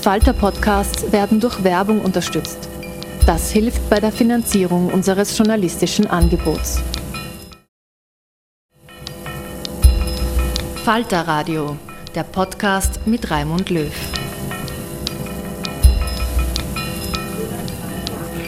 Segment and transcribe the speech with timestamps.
[0.00, 2.70] Falter-Podcasts werden durch Werbung unterstützt.
[3.26, 6.80] Das hilft bei der Finanzierung unseres journalistischen Angebots.
[10.82, 11.76] Falter Radio,
[12.14, 13.92] der Podcast mit Raimund Löw.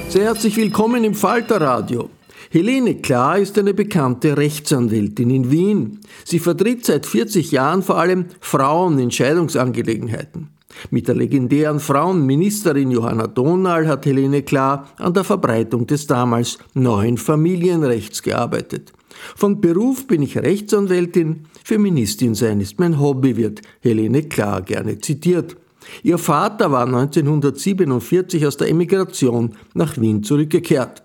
[0.09, 2.09] Sehr herzlich willkommen im Falter Radio.
[2.50, 6.00] Helene Klar ist eine bekannte Rechtsanwältin in Wien.
[6.25, 10.52] Sie vertritt seit 40 Jahren vor allem Frauen in Scheidungsangelegenheiten.
[10.90, 17.18] Mit der legendären Frauenministerin Johanna Donal hat Helene Klar an der Verbreitung des damals neuen
[17.18, 18.93] Familienrechts gearbeitet.
[19.36, 25.57] Von Beruf bin ich Rechtsanwältin, Feministin sein ist mein Hobby, wird Helene Klar gerne zitiert.
[26.03, 31.03] Ihr Vater war 1947 aus der Emigration nach Wien zurückgekehrt.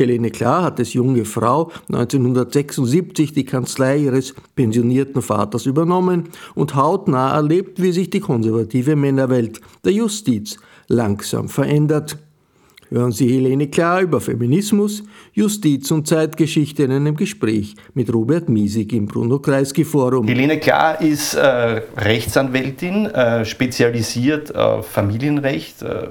[0.00, 7.34] Helene Klar hat als junge Frau 1976 die Kanzlei ihres pensionierten Vaters übernommen und hautnah
[7.34, 10.56] erlebt, wie sich die konservative Männerwelt der Justiz
[10.88, 12.18] langsam verändert.
[12.92, 18.92] Hören Sie Helene Klar über Feminismus, Justiz und Zeitgeschichte in einem Gespräch mit Robert Miesig
[18.92, 20.26] im Bruno Kreisky Forum.
[20.26, 26.08] Helene Klar ist äh, Rechtsanwältin, äh, spezialisiert auf Familienrecht, äh,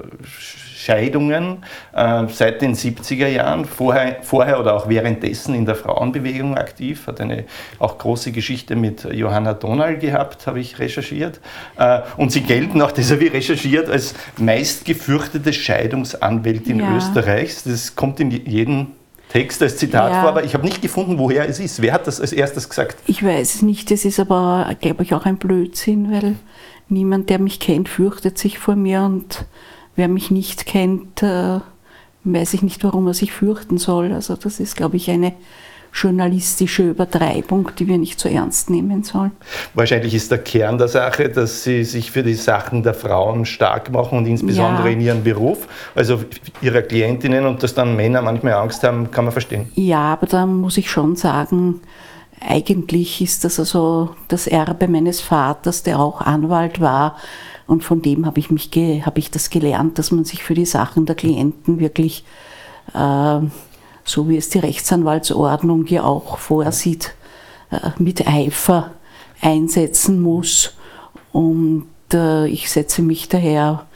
[0.80, 1.58] Scheidungen
[1.92, 7.20] äh, seit den 70er Jahren, vorher, vorher oder auch währenddessen in der Frauenbewegung aktiv, hat
[7.20, 7.44] eine
[7.78, 11.40] auch große Geschichte mit Johanna Donal gehabt, habe ich recherchiert.
[11.76, 16.96] Äh, und sie gelten auch, das habe ich recherchiert, als meistgefürchtete Scheidungsanwältin ja.
[16.96, 17.64] Österreichs.
[17.64, 18.88] Das kommt in jedem
[19.28, 20.20] Text als Zitat ja.
[20.22, 21.82] vor, aber ich habe nicht gefunden, woher es ist.
[21.82, 22.96] Wer hat das als erstes gesagt?
[23.06, 23.90] Ich weiß es nicht.
[23.90, 26.36] Das ist aber, glaube ich, auch ein Blödsinn, weil
[26.88, 29.44] niemand, der mich kennt, fürchtet sich vor mir und
[30.00, 31.60] wer mich nicht kennt, äh,
[32.24, 34.12] weiß ich nicht, warum er sich fürchten soll.
[34.12, 35.34] Also das ist, glaube ich, eine
[35.92, 39.32] journalistische Übertreibung, die wir nicht so ernst nehmen sollen.
[39.74, 43.90] Wahrscheinlich ist der Kern der Sache, dass Sie sich für die Sachen der Frauen stark
[43.90, 44.92] machen und insbesondere ja.
[44.92, 46.20] in Ihrem Beruf, also
[46.62, 49.70] Ihrer Klientinnen und dass dann Männer manchmal Angst haben, kann man verstehen.
[49.74, 51.80] Ja, aber da muss ich schon sagen,
[52.40, 57.16] eigentlich ist das also das Erbe meines Vaters, der auch Anwalt war,
[57.70, 60.64] und von dem habe ich, mich habe ich das gelernt, dass man sich für die
[60.64, 62.24] Sachen der Klienten wirklich,
[62.94, 63.40] äh,
[64.04, 67.14] so wie es die Rechtsanwaltsordnung ja auch vorsieht,
[67.70, 68.90] äh, mit Eifer
[69.40, 70.74] einsetzen muss.
[71.30, 73.86] Und äh, ich setze mich daher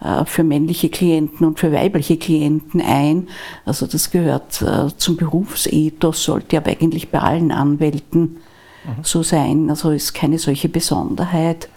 [0.00, 3.26] äh, für männliche Klienten und für weibliche Klienten ein.
[3.64, 9.02] Also das gehört äh, zum Berufsethos, sollte aber eigentlich bei allen Anwälten mhm.
[9.02, 9.70] so sein.
[9.70, 11.68] Also ist keine solche Besonderheit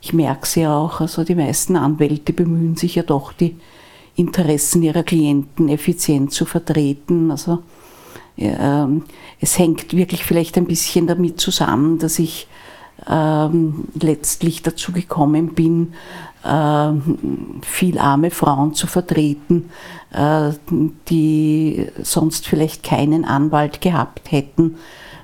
[0.00, 3.56] ich merke es ja auch, also die meisten Anwälte bemühen sich ja doch, die
[4.14, 7.30] Interessen ihrer Klienten effizient zu vertreten.
[7.30, 7.62] Also
[8.36, 8.86] äh,
[9.40, 12.48] es hängt wirklich vielleicht ein bisschen damit zusammen, dass ich
[13.06, 13.48] äh,
[14.00, 15.94] letztlich dazu gekommen bin,
[16.44, 16.92] äh,
[17.62, 19.70] viel arme Frauen zu vertreten,
[20.12, 20.50] äh,
[21.08, 24.76] die sonst vielleicht keinen Anwalt gehabt hätten.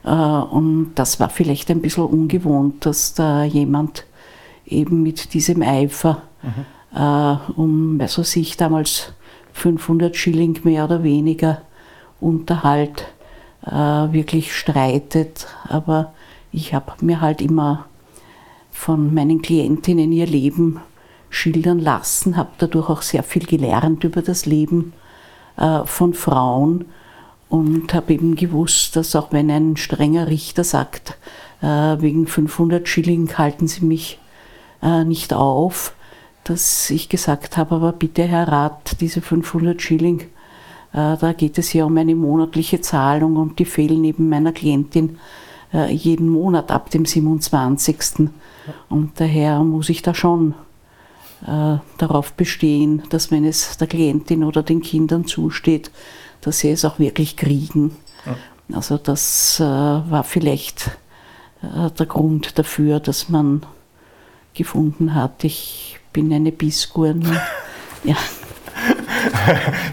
[0.04, 4.04] Äh, und das war vielleicht ein bisschen ungewohnt, dass da jemand
[4.72, 6.98] eben mit diesem Eifer mhm.
[6.98, 9.12] äh, um, also sich damals
[9.52, 11.62] 500 Schilling mehr oder weniger
[12.20, 13.06] Unterhalt
[13.66, 15.46] äh, wirklich streitet.
[15.68, 16.12] Aber
[16.52, 17.86] ich habe mir halt immer
[18.70, 20.80] von meinen Klientinnen ihr Leben
[21.30, 24.92] schildern lassen, habe dadurch auch sehr viel gelernt über das Leben
[25.56, 26.86] äh, von Frauen
[27.48, 31.16] und habe eben gewusst, dass auch wenn ein strenger Richter sagt,
[31.60, 34.18] äh, wegen 500 Schilling halten Sie mich
[34.82, 35.94] äh, nicht auf,
[36.44, 40.20] dass ich gesagt habe, aber bitte Herr Rat, diese 500 Schilling,
[40.92, 45.18] äh, da geht es ja um eine monatliche Zahlung und die fehlen eben meiner Klientin
[45.72, 48.28] äh, jeden Monat ab dem 27.
[48.88, 50.54] Und daher muss ich da schon
[51.46, 55.90] äh, darauf bestehen, dass wenn es der Klientin oder den Kindern zusteht,
[56.40, 57.96] dass sie es auch wirklich kriegen.
[58.72, 60.92] Also das äh, war vielleicht
[61.62, 63.66] äh, der Grund dafür, dass man
[64.54, 65.44] gefunden hat.
[65.44, 67.22] Ich bin eine Bisgurn.
[68.04, 68.16] ja.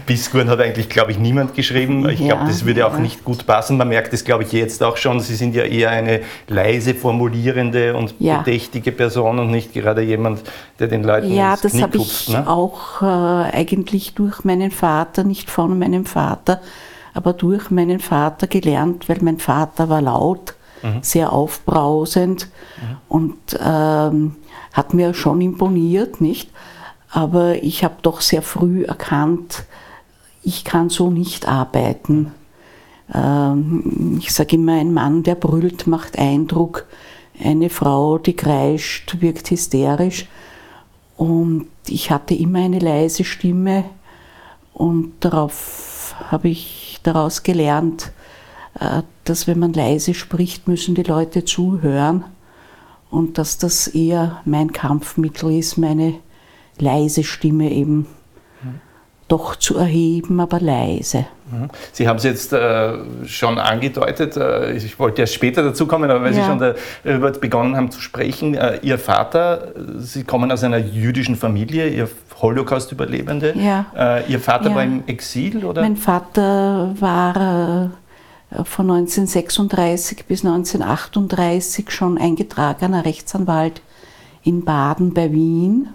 [0.06, 2.08] Bisgurn hat eigentlich, glaube ich, niemand geschrieben.
[2.08, 2.98] Ich glaube, das würde auch ja.
[2.98, 3.76] nicht gut passen.
[3.76, 5.20] Man merkt es, glaube ich, jetzt auch schon.
[5.20, 8.38] Sie sind ja eher eine leise formulierende und ja.
[8.38, 10.42] bedächtige Person und nicht gerade jemand,
[10.78, 12.48] der den Leuten Ja, das habe ich ne?
[12.48, 16.60] auch äh, eigentlich durch meinen Vater, nicht von meinem Vater,
[17.14, 20.54] aber durch meinen Vater gelernt, weil mein Vater war laut,
[21.02, 22.48] sehr aufbrausend
[22.80, 22.96] mhm.
[23.08, 24.36] und ähm,
[24.72, 26.50] hat mir schon imponiert, nicht?
[27.10, 29.64] Aber ich habe doch sehr früh erkannt,
[30.42, 32.32] ich kann so nicht arbeiten.
[33.12, 36.86] Ähm, ich sage immer, ein Mann, der brüllt, macht Eindruck.
[37.42, 40.26] Eine Frau, die kreischt, wirkt hysterisch.
[41.16, 43.84] Und ich hatte immer eine leise Stimme
[44.72, 48.12] und darauf habe ich daraus gelernt,
[49.24, 52.24] dass wenn man leise spricht, müssen die Leute zuhören
[53.10, 56.14] und dass das eher mein Kampfmittel ist, meine
[56.78, 58.06] leise Stimme eben
[59.30, 61.26] doch zu erheben, aber leise.
[61.50, 61.68] Mhm.
[61.92, 62.94] Sie haben es jetzt äh,
[63.26, 66.42] schon angedeutet, äh, ich wollte erst später dazu kommen, aber weil ja.
[66.42, 66.74] Sie schon
[67.04, 72.08] darüber begonnen haben zu sprechen, äh, Ihr Vater, Sie kommen aus einer jüdischen Familie, Ihr
[72.42, 73.54] Holocaust-Überlebende.
[73.56, 73.86] Ja.
[73.96, 74.74] Äh, Ihr Vater ja.
[74.74, 75.82] war im Exil, oder?
[75.82, 77.36] Mein Vater war
[77.84, 77.88] äh,
[78.64, 83.82] von 1936 bis 1938 schon eingetragener Rechtsanwalt
[84.42, 85.88] in Baden bei Wien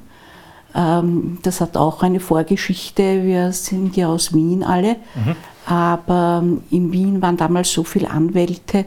[0.75, 3.23] ähm, das hat auch eine Vorgeschichte.
[3.23, 4.97] Wir sind ja aus Wien alle.
[5.15, 5.35] Mhm.
[5.65, 8.85] Aber ähm, in Wien waren damals so viele Anwälte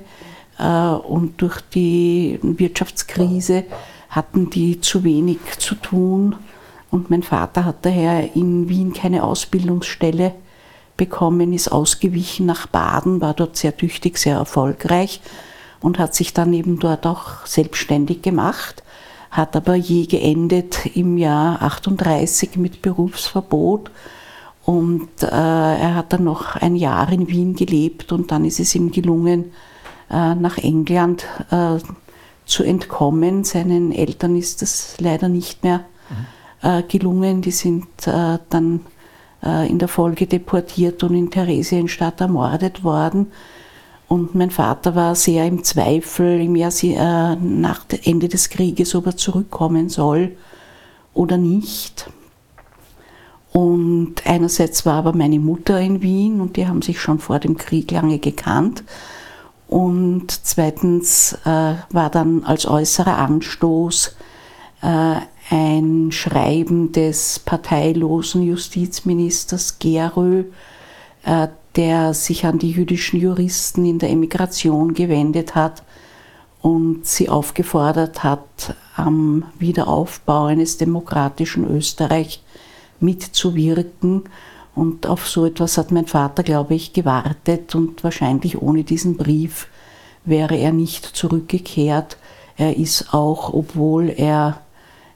[0.58, 3.64] äh, und durch die Wirtschaftskrise
[4.10, 6.36] hatten die zu wenig zu tun.
[6.90, 10.34] Und mein Vater hat daher in Wien keine Ausbildungsstelle
[10.98, 15.22] bekommen, ist ausgewichen nach Baden, war dort sehr tüchtig, sehr erfolgreich
[15.80, 18.82] und hat sich dann eben dort auch selbstständig gemacht
[19.30, 23.90] hat aber je geendet im Jahr 38 mit Berufsverbot.
[24.64, 28.74] Und äh, er hat dann noch ein Jahr in Wien gelebt und dann ist es
[28.74, 29.52] ihm gelungen,
[30.10, 31.78] äh, nach England äh,
[32.44, 33.44] zu entkommen.
[33.44, 35.84] Seinen Eltern ist das leider nicht mehr
[36.62, 36.88] mhm.
[36.88, 37.42] gelungen.
[37.42, 38.97] Die sind äh, dann äh,
[39.40, 43.28] in der Folge deportiert und in Theresienstadt ermordet worden.
[44.08, 49.06] Und mein Vater war sehr im Zweifel im Jahr äh, nach Ende des Krieges, ob
[49.06, 50.36] er zurückkommen soll
[51.12, 52.10] oder nicht.
[53.52, 57.58] Und einerseits war aber meine Mutter in Wien und die haben sich schon vor dem
[57.58, 58.82] Krieg lange gekannt.
[59.66, 64.16] Und zweitens äh, war dann als äußerer Anstoß
[64.80, 65.16] äh,
[65.50, 70.44] ein Schreiben des parteilosen Justizministers Gerö,
[71.24, 75.82] äh, der sich an die jüdischen Juristen in der Emigration gewendet hat
[76.60, 82.42] und sie aufgefordert hat, am Wiederaufbau eines demokratischen Österreich
[83.00, 84.24] mitzuwirken.
[84.74, 89.68] Und auf so etwas hat mein Vater, glaube ich, gewartet und wahrscheinlich ohne diesen Brief
[90.24, 92.16] wäre er nicht zurückgekehrt.
[92.56, 94.60] Er ist auch, obwohl er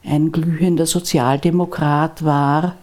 [0.04, 2.76] ein glühender Sozialdemokrat war,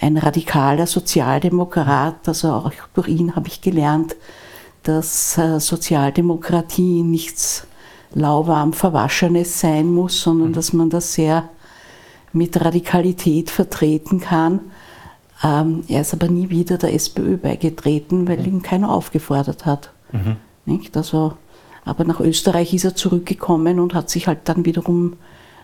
[0.00, 2.28] ein radikaler Sozialdemokrat.
[2.28, 4.16] Also auch durch ihn habe ich gelernt,
[4.82, 7.66] dass äh, Sozialdemokratie nichts
[8.14, 11.48] lauwarm Verwaschenes sein muss, sondern dass man das sehr
[12.32, 14.60] mit Radikalität vertreten kann.
[15.42, 19.90] Ähm, er ist aber nie wieder der SPÖ beigetreten, weil ihn keiner aufgefordert hat.
[20.12, 20.36] Mhm.
[20.64, 20.96] Nicht?
[20.96, 21.34] Also,
[21.84, 25.14] aber nach Österreich ist er zurückgekommen und hat sich halt dann wiederum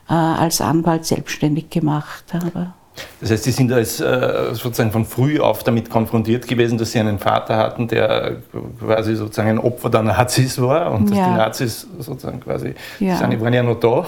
[0.06, 2.24] als Anwalt selbstständig gemacht.
[2.32, 2.74] Aber
[3.20, 6.98] das heißt, Sie sind als, äh, sozusagen von früh auf damit konfrontiert gewesen, dass Sie
[6.98, 8.36] einen Vater hatten, der
[8.78, 11.30] quasi sozusagen ein Opfer der Nazis war und dass ja.
[11.30, 13.26] die Nazis sozusagen quasi, ja.
[13.26, 14.04] die waren ja noch da,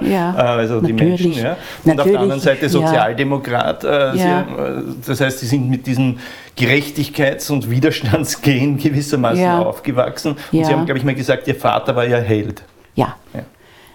[0.00, 0.34] ja.
[0.36, 0.96] Äh, also Natürlich.
[0.96, 1.32] die Menschen.
[1.32, 1.50] Ja.
[1.52, 1.98] Und Natürlich.
[1.98, 3.84] auf der anderen Seite Sozialdemokrat.
[3.84, 6.18] Äh, Sie, das heißt, Sie sind mit diesem
[6.58, 10.32] Gerechtigkeits- und Widerstandsgehen gewissermaßen aufgewachsen.
[10.32, 12.62] Und Sie haben, glaube ich, mal gesagt, Ihr Vater war ja Held.
[12.94, 13.14] ja.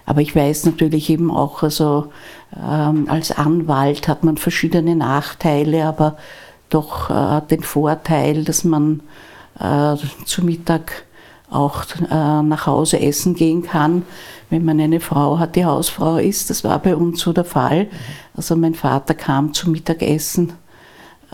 [0.06, 2.12] Aber ich weiß natürlich eben auch, also
[2.56, 6.18] ähm, als Anwalt hat man verschiedene Nachteile, aber
[6.70, 9.02] doch äh, den Vorteil, dass man
[9.60, 9.96] äh,
[10.26, 11.06] zu Mittag
[11.50, 14.04] auch äh, nach Hause essen gehen kann,
[14.50, 16.50] wenn man eine Frau hat, die Hausfrau ist.
[16.50, 17.88] Das war bei uns so der Fall.
[18.36, 20.54] Also mein Vater kam zum Mittagessen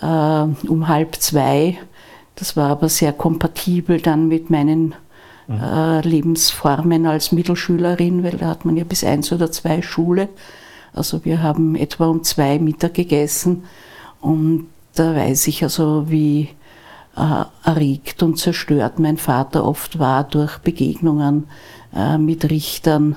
[0.02, 1.78] äh, um halb zwei.
[2.36, 4.96] Das war aber sehr kompatibel dann mit meinen
[5.60, 10.30] äh, Lebensformen als Mittelschülerin, weil da hat man ja bis eins oder zwei Schule.
[10.94, 13.64] Also wir haben etwa um zwei Mittag gegessen
[14.20, 16.50] und da weiß ich also, wie
[17.16, 21.48] äh, erregt und zerstört mein Vater oft war durch Begegnungen
[21.96, 23.16] äh, mit Richtern,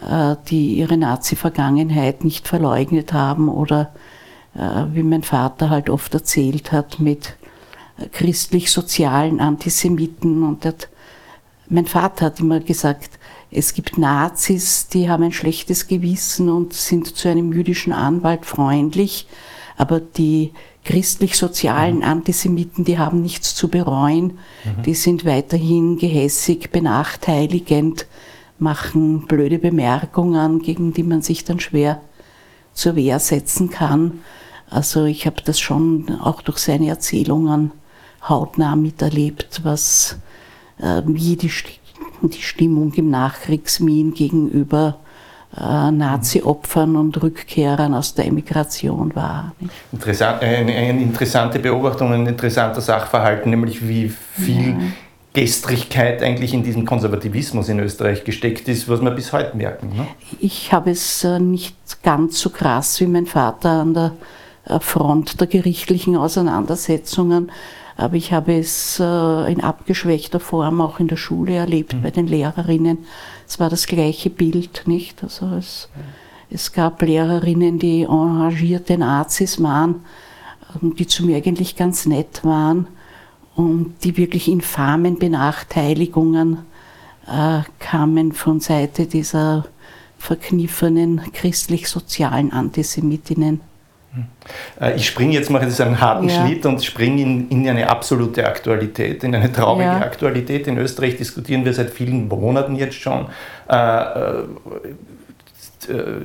[0.00, 0.08] mhm.
[0.08, 3.90] äh, die ihre Nazi-Vergangenheit nicht verleugnet haben oder
[4.54, 7.36] äh, wie mein Vater halt oft erzählt hat mit
[8.12, 10.88] christlich-sozialen Antisemiten und hat
[11.68, 13.18] mein Vater hat immer gesagt,
[13.50, 19.26] es gibt Nazis, die haben ein schlechtes Gewissen und sind zu einem jüdischen Anwalt freundlich,
[19.76, 20.52] aber die
[20.84, 22.02] christlich-sozialen mhm.
[22.02, 24.82] Antisemiten, die haben nichts zu bereuen, mhm.
[24.84, 28.06] die sind weiterhin gehässig, benachteiligend,
[28.58, 32.00] machen blöde Bemerkungen, gegen die man sich dann schwer
[32.72, 34.20] zur Wehr setzen kann.
[34.70, 37.72] Also ich habe das schon auch durch seine Erzählungen
[38.26, 40.18] hautnah miterlebt, was
[40.78, 41.50] wie die,
[42.22, 44.98] die Stimmung im Nachkriegsmin gegenüber
[45.56, 49.54] äh, Nazi-Opfern und Rückkehrern aus der Emigration war.
[49.92, 54.76] Interessant, eine, eine, interessante Beobachtung, ein interessanter Sachverhalt, nämlich wie viel ja.
[55.32, 59.88] Gestrigkeit eigentlich in diesem Konservativismus in Österreich gesteckt ist, was wir bis heute merken.
[59.96, 60.06] Ne?
[60.38, 64.12] Ich habe es äh, nicht ganz so krass wie mein Vater an der
[64.66, 67.50] äh, Front der gerichtlichen Auseinandersetzungen,
[67.98, 72.02] aber ich habe es in abgeschwächter Form auch in der Schule erlebt mhm.
[72.02, 72.98] bei den Lehrerinnen
[73.48, 75.22] es war das gleiche Bild, nicht?
[75.24, 75.88] Also es,
[76.50, 80.04] es gab Lehrerinnen, die engagierte Nazis waren,
[80.82, 82.86] ähm, die zu mir eigentlich ganz nett waren
[83.56, 86.58] und die wirklich infamen Benachteiligungen
[87.26, 89.64] äh, kamen von Seite dieser
[90.18, 93.60] verkniffenen christlich-sozialen Antisemitinnen.
[94.80, 96.46] Äh, ich springe jetzt mal jetzt einen harten ja.
[96.46, 100.00] Schnitt und springe in, in, eine absolute Aktualität, in eine traurige ja.
[100.00, 100.66] Aktualität.
[100.66, 103.26] In Österreich diskutieren wir seit vielen Monaten jetzt schon
[103.68, 104.44] äh, äh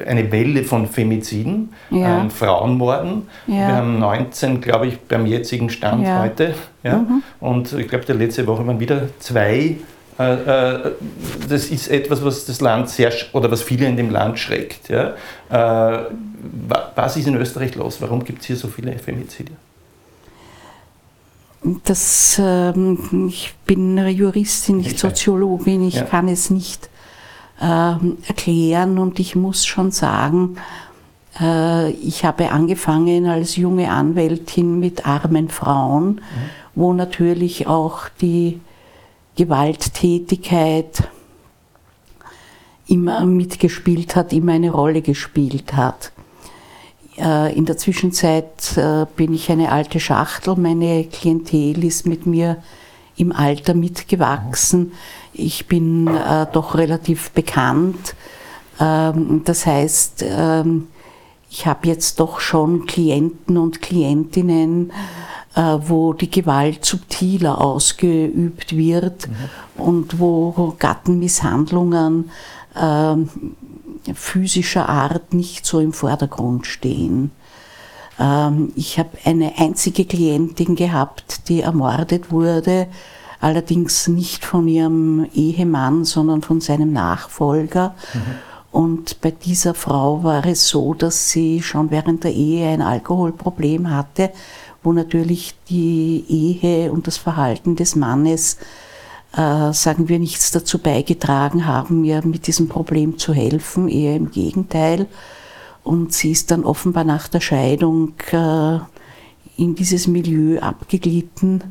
[0.05, 2.25] eine Welle von Femiziden, ja.
[2.25, 3.29] äh, Frauenmorden.
[3.45, 6.53] Wir haben 19, glaube ich, beim jetzigen Stand heute.
[6.83, 7.23] Mhm.
[7.39, 9.75] Und ich glaube, der letzte Woche waren wieder zwei äh, äh,
[10.17, 14.89] das ist etwas, was das Land sehr oder was viele in dem Land schreckt.
[14.89, 15.13] Ja?
[15.49, 16.05] Äh,
[16.95, 18.01] was ist in Österreich los?
[18.01, 19.53] Warum gibt es hier so viele Femizide?
[21.85, 26.03] Das, ähm, ich bin Juristin, nicht Soziologin, ich ja.
[26.03, 26.89] kann es nicht
[27.61, 30.57] ähm, erklären und ich muss schon sagen,
[31.39, 36.19] äh, ich habe angefangen als junge Anwältin mit armen Frauen, mhm.
[36.75, 38.59] wo natürlich auch die
[39.35, 41.09] Gewalttätigkeit
[42.87, 46.11] immer mitgespielt hat, immer eine Rolle gespielt hat.
[47.17, 52.61] Äh, in der Zwischenzeit äh, bin ich eine alte Schachtel, meine Klientel ist mit mir
[53.15, 54.93] im Alter mitgewachsen.
[55.33, 58.15] Ich bin äh, doch relativ bekannt.
[58.79, 60.87] Ähm, das heißt, ähm,
[61.49, 64.91] ich habe jetzt doch schon Klienten und Klientinnen,
[65.55, 69.83] wo die Gewalt subtiler ausgeübt wird mhm.
[69.83, 72.31] und wo Gattenmisshandlungen
[72.75, 73.15] äh,
[74.13, 77.31] physischer Art nicht so im Vordergrund stehen.
[78.19, 82.87] Ähm, ich habe eine einzige Klientin gehabt, die ermordet wurde,
[83.39, 87.95] allerdings nicht von ihrem Ehemann, sondern von seinem Nachfolger.
[88.13, 88.19] Mhm.
[88.71, 93.91] Und bei dieser Frau war es so, dass sie schon während der Ehe ein Alkoholproblem
[93.91, 94.31] hatte
[94.83, 98.57] wo natürlich die Ehe und das Verhalten des Mannes,
[99.35, 104.31] äh, sagen wir, nichts dazu beigetragen haben, mir mit diesem Problem zu helfen, eher im
[104.31, 105.07] Gegenteil.
[105.83, 108.79] Und sie ist dann offenbar nach der Scheidung äh,
[109.57, 111.63] in dieses Milieu abgeglitten mhm.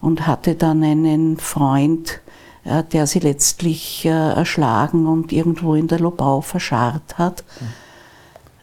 [0.00, 2.20] und hatte dann einen Freund,
[2.64, 7.44] äh, der sie letztlich äh, erschlagen und irgendwo in der Lobau verscharrt hat.
[7.60, 7.66] Mhm.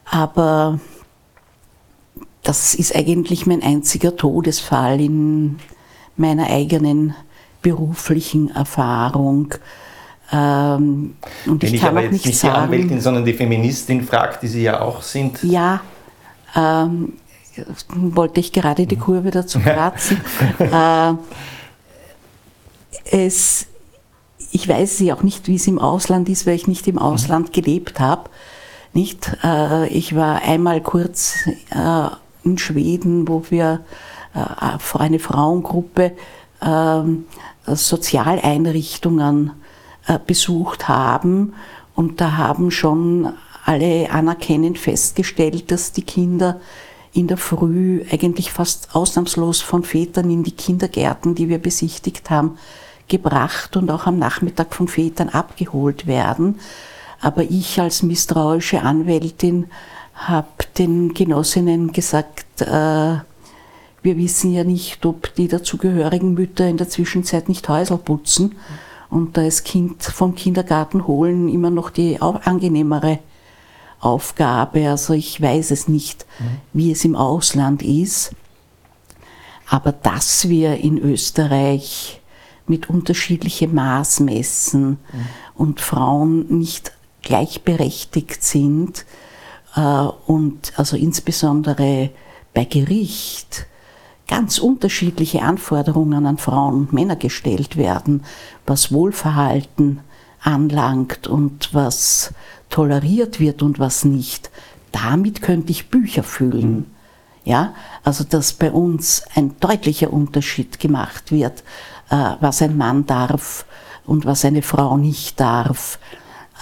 [0.08, 0.80] Aber
[2.46, 5.58] das ist eigentlich mein einziger Todesfall in
[6.16, 7.14] meiner eigenen
[7.60, 9.54] beruflichen Erfahrung.
[10.30, 13.32] Ähm, und Wenn ich, ich kann aber auch jetzt nicht sagen, die Anwältin, sondern die
[13.32, 15.42] Feministin fragt, die Sie ja auch sind.
[15.42, 15.80] Ja,
[16.54, 17.14] ähm,
[17.88, 20.20] wollte ich gerade die Kurve dazu kratzen.
[20.60, 21.14] äh,
[23.10, 23.66] es,
[24.52, 27.52] ich weiß sie auch nicht, wie es im Ausland ist, weil ich nicht im Ausland
[27.52, 28.30] gelebt habe.
[28.92, 29.36] Nicht?
[29.42, 31.38] Äh, ich war einmal kurz
[31.70, 32.08] äh,
[32.46, 33.84] in Schweden, wo wir
[34.34, 36.12] äh, eine Frauengruppe
[36.62, 37.26] ähm,
[37.66, 39.52] Sozialeinrichtungen
[40.06, 41.54] äh, besucht haben.
[41.94, 43.32] Und da haben schon
[43.64, 46.60] alle anerkennend festgestellt, dass die Kinder
[47.12, 52.58] in der Früh eigentlich fast ausnahmslos von Vätern in die Kindergärten, die wir besichtigt haben,
[53.08, 56.60] gebracht und auch am Nachmittag von Vätern abgeholt werden.
[57.20, 59.66] Aber ich als misstrauische Anwältin
[60.16, 63.18] habe den Genossinnen gesagt, äh,
[64.02, 68.56] wir wissen ja nicht, ob die dazugehörigen Mütter in der Zwischenzeit nicht Häusl putzen
[69.08, 73.18] und da ist Kind vom Kindergarten holen immer noch die angenehmere
[74.00, 74.88] Aufgabe.
[74.90, 76.44] Also ich weiß es nicht, mhm.
[76.72, 78.32] wie es im Ausland ist.
[79.68, 82.20] Aber dass wir in Österreich
[82.66, 84.98] mit unterschiedlichen Maß messen mhm.
[85.54, 86.92] und Frauen nicht
[87.22, 89.04] gleichberechtigt sind,
[89.76, 92.10] und also insbesondere
[92.54, 93.66] bei Gericht
[94.26, 98.24] ganz unterschiedliche Anforderungen an Frauen und Männer gestellt werden,
[98.66, 100.00] was Wohlverhalten
[100.42, 102.32] anlangt und was
[102.70, 104.50] toleriert wird und was nicht.
[104.92, 106.90] Damit könnte ich Bücher füllen.
[107.44, 111.62] Ja, also dass bei uns ein deutlicher Unterschied gemacht wird,
[112.10, 113.66] äh, was ein Mann darf
[114.04, 115.98] und was eine Frau nicht darf.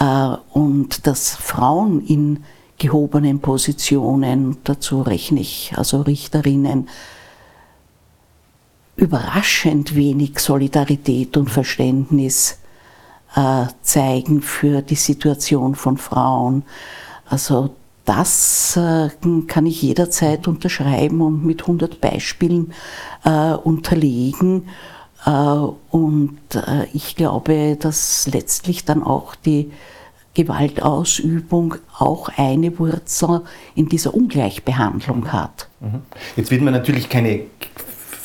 [0.00, 2.44] äh, und dass Frauen in
[2.78, 6.88] gehobenen Positionen, dazu rechne ich also Richterinnen,
[8.96, 12.58] überraschend wenig Solidarität und Verständnis
[13.34, 16.62] äh, zeigen für die Situation von Frauen.
[17.26, 17.70] Also
[18.04, 19.08] das äh,
[19.46, 22.72] kann ich jederzeit unterschreiben und mit 100 Beispielen
[23.24, 24.68] äh, unterlegen.
[25.24, 29.72] Äh, und äh, ich glaube, dass letztlich dann auch die
[30.34, 33.42] Gewaltausübung auch eine Wurzel
[33.74, 35.68] in dieser Ungleichbehandlung hat.
[35.80, 36.02] Mhm.
[36.36, 37.40] Jetzt wird man natürlich keine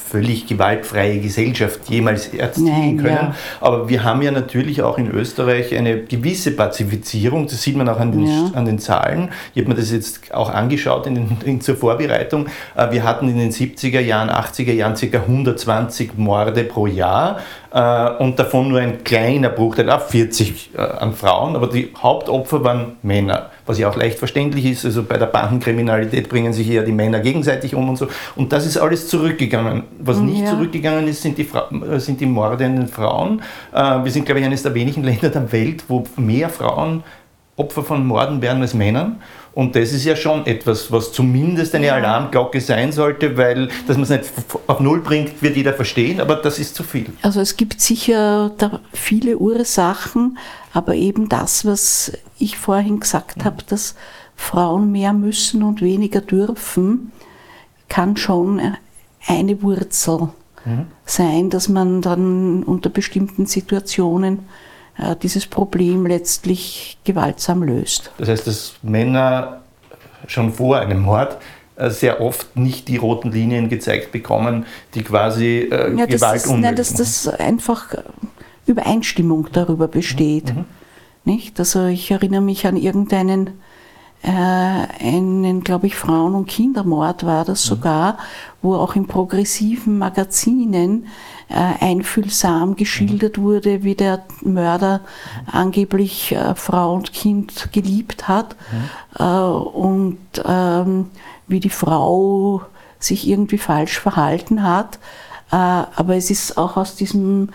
[0.09, 3.15] völlig gewaltfreie Gesellschaft jemals erzielen können.
[3.15, 3.35] Ja.
[3.61, 7.99] Aber wir haben ja natürlich auch in Österreich eine gewisse Pazifizierung, das sieht man auch
[7.99, 8.51] an den, ja.
[8.53, 9.29] an den Zahlen.
[9.53, 12.47] Ich habe mir das jetzt auch angeschaut in den, in, zur Vorbereitung.
[12.75, 15.17] Äh, wir hatten in den 70er Jahren, 80er Jahren ca.
[15.17, 17.39] 120 Morde pro Jahr
[17.71, 22.97] äh, und davon nur ein kleiner Bruchteil, 40 äh, an Frauen, aber die Hauptopfer waren
[23.03, 24.83] Männer was ja auch leicht verständlich ist.
[24.83, 28.07] Also bei der Bandenkriminalität bringen sich eher die Männer gegenseitig um und so.
[28.35, 29.83] Und das ist alles zurückgegangen.
[29.99, 30.49] Was mhm, nicht ja.
[30.49, 33.43] zurückgegangen ist, sind die, Fra äh, sind die Morde an den Frauen.
[33.71, 37.03] Äh, wir sind, glaube ich, eines der wenigen Länder der Welt, wo mehr Frauen
[37.57, 39.21] Opfer von Morden werden als Männern.
[39.53, 44.03] Und das ist ja schon etwas, was zumindest eine Alarmglocke sein sollte, weil, dass man
[44.03, 44.23] es nicht
[44.65, 47.07] auf Null bringt, wird jeder verstehen, aber das ist zu viel.
[47.21, 48.51] Also es gibt sicher
[48.93, 50.37] viele Ursachen,
[50.73, 53.43] aber eben das, was ich vorhin gesagt mhm.
[53.45, 53.95] habe, dass
[54.35, 57.11] Frauen mehr müssen und weniger dürfen,
[57.89, 58.61] kann schon
[59.27, 60.29] eine Wurzel
[60.65, 60.87] mhm.
[61.05, 64.39] sein, dass man dann unter bestimmten Situationen
[64.97, 68.11] äh, dieses Problem letztlich gewaltsam löst.
[68.17, 69.61] Das heißt, dass Männer
[70.27, 71.37] schon vor einem Mord
[71.75, 76.49] äh, sehr oft nicht die roten Linien gezeigt bekommen, die quasi äh, ja, Gewalt ist,
[76.49, 77.95] nein, dass das einfach
[78.65, 80.55] Übereinstimmung darüber besteht.
[80.55, 80.65] Mhm.
[81.25, 81.59] Nicht?
[81.59, 83.59] Also ich erinnere mich an irgendeinen
[84.21, 87.69] äh, einen, glaube ich, Frauen- und Kindermord war das mhm.
[87.69, 88.17] sogar,
[88.61, 91.07] wo auch in progressiven Magazinen
[91.47, 93.41] äh, einfühlsam geschildert mhm.
[93.43, 95.49] wurde, wie der Mörder mhm.
[95.53, 99.23] angeblich äh, Frau und Kind geliebt hat mhm.
[99.23, 101.09] äh, und ähm,
[101.47, 102.61] wie die Frau
[102.99, 104.99] sich irgendwie falsch verhalten hat.
[105.51, 107.49] Äh, aber es ist auch aus diesem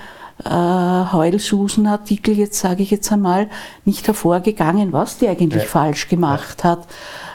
[0.44, 3.49] äh, Heulsusen-Artikel, jetzt sage ich jetzt einmal,
[3.85, 5.68] nicht hervorgegangen, was die eigentlich ja.
[5.68, 6.70] falsch gemacht ja.
[6.70, 6.87] hat.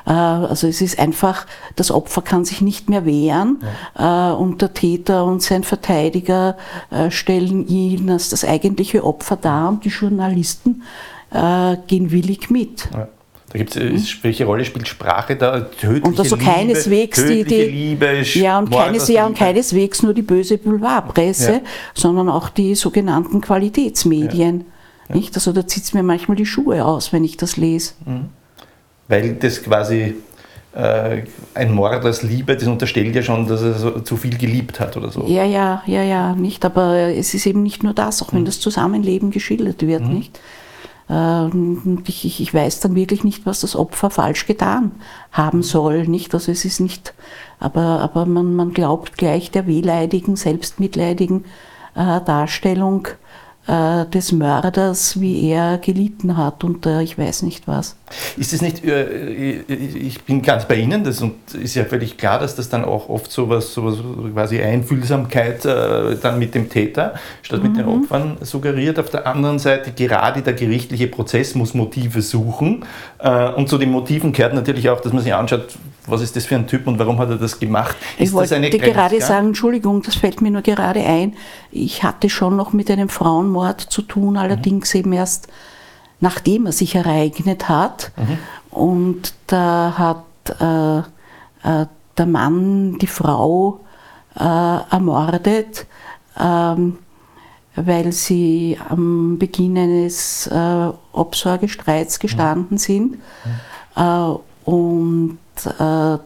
[0.05, 3.59] Äh, also es ist einfach, das Opfer kann sich nicht mehr wehren
[3.97, 4.31] ja.
[4.31, 6.57] Äh, und der Täter und sein Verteidiger
[6.89, 10.83] äh, stellen ihn als das eigentliche Opfer dar und die Journalisten
[11.31, 12.89] gehen willig mit.
[12.91, 13.07] Ja.
[13.51, 13.99] Da gibt's, hm?
[14.21, 15.61] welche Rolle spielt Sprache da?
[15.61, 20.13] Tödliche und also keineswegs Liebe, die, die Liebe, ja, und, keines, ja, und keineswegs nur
[20.13, 21.61] die böse Boulevardpresse, ja.
[21.95, 24.65] sondern auch die sogenannten Qualitätsmedien.
[25.09, 25.15] Ja.
[25.15, 25.33] Nicht?
[25.35, 27.93] Also da zieht es mir manchmal die Schuhe aus, wenn ich das lese.
[28.05, 28.25] Mhm.
[29.07, 30.13] Weil das quasi
[30.75, 31.23] äh,
[31.55, 34.95] ein Mord als Liebe, das unterstellt ja schon, dass er so, zu viel geliebt hat
[34.95, 35.25] oder so.
[35.25, 36.63] Ja, ja, ja, ja, nicht.
[36.63, 38.45] Aber es ist eben nicht nur das, auch wenn mhm.
[38.45, 40.13] das Zusammenleben geschildert wird, mhm.
[40.13, 40.39] nicht?
[41.09, 44.91] Ähm, ich, ich, ich, weiß dann wirklich nicht, was das Opfer falsch getan
[45.31, 46.07] haben soll.
[46.07, 46.33] Nicht?
[46.33, 47.13] Also es ist nicht,
[47.59, 51.45] aber, aber man, man glaubt gleich der wehleidigen, selbstmitleidigen
[51.95, 53.07] äh, Darstellung
[53.69, 57.95] äh, des Mörders, wie er gelitten hat und äh, ich weiß nicht was.
[58.35, 62.55] Ist es nicht, äh, ich bin ganz bei Ihnen, das ist ja völlig klar, dass
[62.55, 63.75] das dann auch oft so was,
[64.33, 67.77] quasi Einfühlsamkeit dann mit dem Täter statt mit mhm.
[67.77, 68.97] den Opfern suggeriert.
[68.97, 72.85] Auf der anderen Seite, gerade der gerichtliche Prozess muss Motive suchen
[73.55, 75.67] und zu den Motiven gehört natürlich auch, dass man sich anschaut,
[76.09, 77.95] was ist das für ein Typ und warum hat er das gemacht?
[78.17, 81.35] Ist ich wollte gerade sagen, Entschuldigung, das fällt mir nur gerade ein.
[81.71, 84.99] Ich hatte schon noch mit einem Frauenmord zu tun, allerdings mhm.
[84.99, 85.47] eben erst
[86.19, 88.11] nachdem er sich ereignet hat.
[88.17, 88.37] Mhm.
[88.71, 90.25] Und da hat
[90.59, 91.85] äh, äh,
[92.17, 93.79] der Mann die Frau
[94.35, 95.85] äh, ermordet,
[96.37, 96.97] ähm,
[97.75, 102.77] weil sie am Beginn eines äh, Obsorgestreits gestanden mhm.
[102.77, 103.11] sind.
[103.11, 103.19] Mhm.
[103.95, 104.35] Äh,
[105.65, 106.17] äh,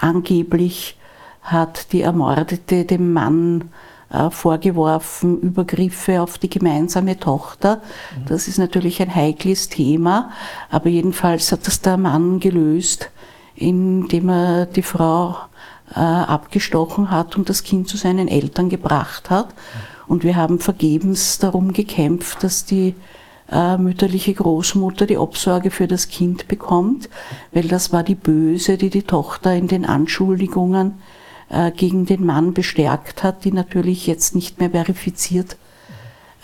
[0.00, 0.96] angeblich
[1.42, 3.70] hat die Ermordete dem Mann
[4.10, 7.76] äh, vorgeworfen, Übergriffe auf die gemeinsame Tochter.
[7.76, 8.26] Mhm.
[8.26, 10.30] Das ist natürlich ein heikles Thema,
[10.70, 13.10] aber jedenfalls hat das der Mann gelöst,
[13.54, 15.36] indem er die Frau
[15.94, 19.48] äh, abgestochen hat und das Kind zu seinen Eltern gebracht hat.
[19.48, 20.12] Mhm.
[20.12, 22.96] Und wir haben vergebens darum gekämpft, dass die
[23.50, 27.08] äh, mütterliche Großmutter die Obsorge für das Kind bekommt,
[27.52, 30.94] weil das war die Böse, die die Tochter in den Anschuldigungen
[31.48, 35.56] äh, gegen den Mann bestärkt hat, die natürlich jetzt nicht mehr verifiziert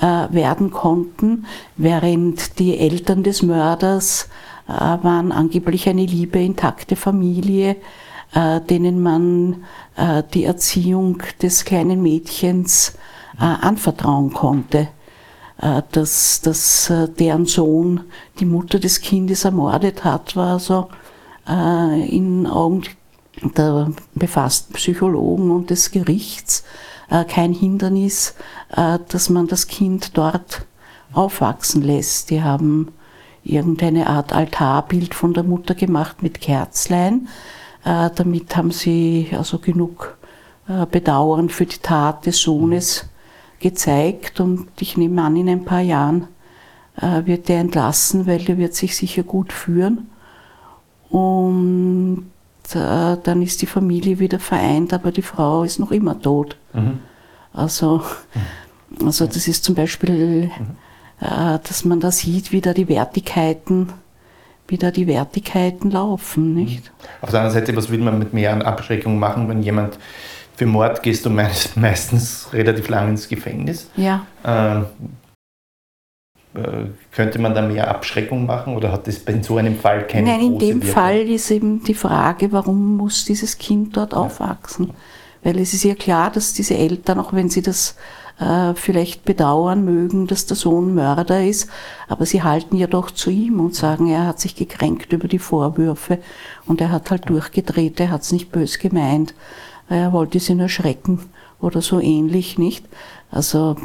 [0.01, 4.29] äh, werden konnten, während die Eltern des Mörders
[4.69, 7.77] äh, waren angeblich eine liebe, intakte Familie,
[8.35, 9.65] äh, denen man
[9.97, 12.97] äh, die Erziehung des kleinen Mädchens
[13.39, 14.89] äh, anvertrauen konnte.
[15.61, 18.05] Äh, dass, dass deren Sohn
[18.39, 20.89] die Mutter des Kindes ermordet hat, war also
[21.49, 22.83] in Augen
[23.57, 26.65] der befassten Psychologen und des Gerichts
[27.29, 28.35] kein Hindernis,
[28.69, 30.67] dass man das Kind dort
[31.13, 32.31] aufwachsen lässt.
[32.31, 32.93] Die haben
[33.45, 37.29] irgendeine Art Altarbild von der Mutter gemacht mit Kerzlein.
[37.85, 40.19] Damit haben sie also genug
[40.91, 43.09] Bedauern für die Tat des Sohnes
[43.61, 46.29] gezeigt und ich nehme an, in ein paar Jahren
[47.01, 50.11] äh, wird der entlassen, weil der wird sich sicher gut führen.
[51.09, 52.27] Und
[52.75, 56.57] äh, dann ist die Familie wieder vereint, aber die Frau ist noch immer tot.
[56.73, 56.99] Mhm.
[57.53, 58.03] Also,
[59.05, 61.27] also das ist zum Beispiel, mhm.
[61.27, 63.93] äh, dass man da sieht, wie da die Wertigkeiten
[64.69, 66.55] wie da die Wertigkeiten laufen.
[66.55, 66.91] Nicht?
[67.21, 69.99] Auf der anderen Seite, was will man mit mehr Abschreckung machen, wenn jemand
[70.57, 71.31] für Mord gehst du
[71.77, 73.89] meistens relativ lang ins Gefängnis.
[73.97, 74.27] Ja.
[74.45, 74.87] Ähm,
[76.55, 80.31] äh, könnte man da mehr Abschreckung machen oder hat das in so einem Fall keine
[80.31, 80.95] Nein, in dem Wirkung?
[80.95, 84.19] Fall ist eben die Frage, warum muss dieses Kind dort ja.
[84.19, 84.93] aufwachsen?
[85.45, 87.97] Weil es ist ja klar, dass diese Eltern, auch wenn sie das
[88.41, 91.69] äh, vielleicht bedauern mögen, dass der Sohn Mörder ist,
[92.09, 95.39] aber sie halten ja doch zu ihm und sagen, er hat sich gekränkt über die
[95.39, 96.19] Vorwürfe
[96.67, 99.35] und er hat halt durchgedreht, er hat es nicht bös gemeint
[99.89, 101.21] er wollte sie nur schrecken
[101.61, 102.85] oder so ähnlich, nicht?
[103.31, 103.77] Also,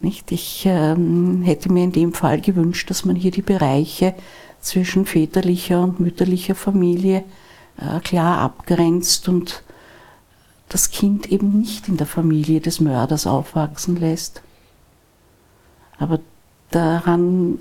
[0.00, 0.32] nicht?
[0.32, 4.14] Ich ähm, hätte mir in dem Fall gewünscht, dass man hier die Bereiche
[4.60, 7.24] zwischen väterlicher und mütterlicher Familie
[7.78, 9.62] äh, klar abgrenzt und
[10.68, 14.42] das Kind eben nicht in der Familie des Mörders aufwachsen lässt.
[15.98, 16.20] Aber
[16.70, 17.58] daran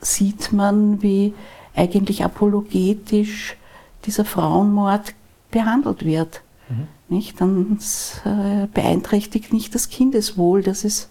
[0.00, 1.34] sieht man, wie
[1.74, 3.56] eigentlich apologetisch
[4.04, 5.14] dieser Frauenmord
[5.50, 6.42] behandelt wird.
[6.68, 6.88] Mhm.
[7.08, 7.40] Nicht?
[7.40, 7.78] Dann
[8.24, 11.10] äh, beeinträchtigt nicht das Kindeswohl, dass es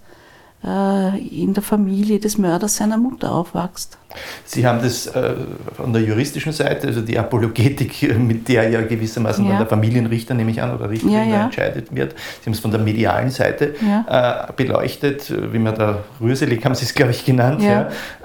[0.63, 3.97] äh, in der Familie des Mörders seiner Mutter aufwächst.
[4.43, 5.35] Sie haben das äh,
[5.73, 9.51] von der juristischen Seite, also die Apologetik, mit der ja gewissermaßen ja.
[9.51, 11.45] dann der Familienrichter, nehme ich an, oder Richterin ja, ja.
[11.45, 12.13] entscheidet wird.
[12.41, 16.85] Sie haben es von der medialen Seite äh, beleuchtet, wie man da rührselig haben Sie
[16.85, 17.63] es, glaube ich, genannt.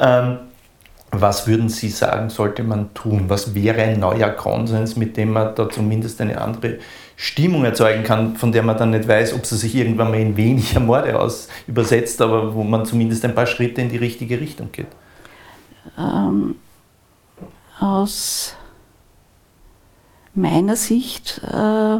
[0.01, 0.39] Ähm,
[1.21, 3.25] was würden Sie sagen, sollte man tun?
[3.29, 6.79] Was wäre ein neuer Konsens, mit dem man da zumindest eine andere
[7.17, 10.37] Stimmung erzeugen kann, von der man dann nicht weiß, ob sie sich irgendwann mal in
[10.37, 14.73] weniger Morde aus übersetzt, aber wo man zumindest ein paar Schritte in die richtige Richtung
[14.73, 14.89] geht?
[15.99, 16.57] Ähm,
[17.79, 18.57] aus
[20.35, 21.99] meiner Sicht äh,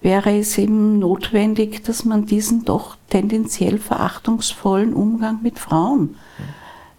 [0.00, 6.16] wäre es eben notwendig, dass man diesen doch tendenziell verachtungsvollen Umgang mit Frauen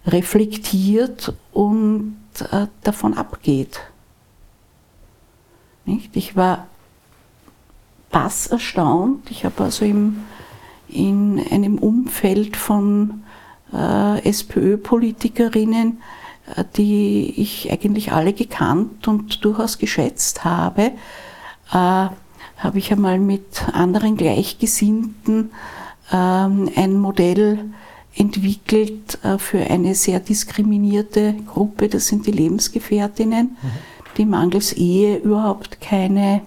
[0.06, 2.16] reflektiert und
[2.50, 3.80] äh, davon abgeht.
[5.84, 6.16] Nicht?
[6.16, 6.66] Ich war
[8.10, 9.30] bass erstaunt.
[9.30, 10.24] Ich habe also im,
[10.88, 13.24] in einem Umfeld von
[13.72, 16.00] äh, SPÖ-Politikerinnen,
[16.56, 20.92] äh, die ich eigentlich alle gekannt und durchaus geschätzt habe,
[21.72, 22.08] äh,
[22.60, 25.50] habe ich einmal mit anderen Gleichgesinnten
[26.12, 27.70] ähm, ein Modell
[28.14, 33.70] entwickelt äh, für eine sehr diskriminierte Gruppe, das sind die Lebensgefährtinnen, mhm.
[34.16, 36.42] die mangels Ehe überhaupt keine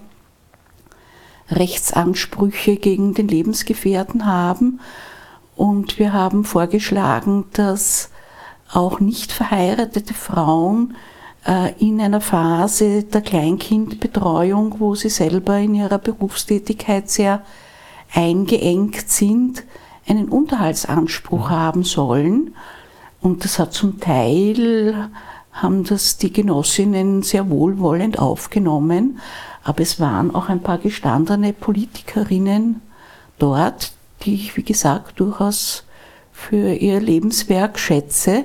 [1.50, 4.80] Rechtsansprüche gegen den Lebensgefährten haben.
[5.56, 8.10] Und wir haben vorgeschlagen, dass
[8.72, 10.96] auch nicht verheiratete Frauen
[11.46, 17.42] äh, in einer Phase der Kleinkindbetreuung, wo sie selber in ihrer Berufstätigkeit sehr
[18.12, 19.64] eingeengt sind,
[20.06, 22.54] einen Unterhaltsanspruch haben sollen.
[23.20, 25.10] Und das hat zum Teil,
[25.52, 29.20] haben das die Genossinnen sehr wohlwollend aufgenommen,
[29.62, 32.82] aber es waren auch ein paar gestandene Politikerinnen
[33.38, 35.84] dort, die ich, wie gesagt, durchaus
[36.32, 38.44] für ihr Lebenswerk schätze.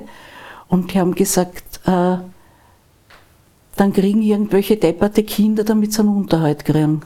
[0.68, 2.18] Und die haben gesagt, äh,
[3.76, 7.02] dann kriegen irgendwelche depperte Kinder, damit sie einen Unterhalt kriegen.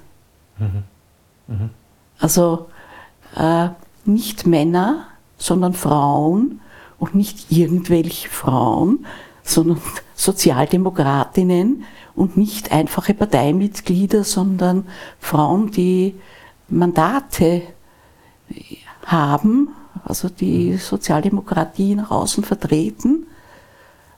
[0.59, 0.85] Mhm.
[1.49, 1.71] Mhm.
[2.19, 2.67] Also
[3.37, 3.69] äh,
[4.07, 5.07] nicht Männer,
[5.38, 6.61] sondern Frauen
[6.99, 9.07] und nicht irgendwelche Frauen,
[9.43, 9.81] sondern
[10.14, 14.87] Sozialdemokratinnen und nicht einfache Parteimitglieder, sondern
[15.19, 16.14] Frauen, die
[16.69, 17.62] Mandate
[19.05, 19.69] haben,
[20.05, 23.27] also die Sozialdemokratie nach außen vertreten,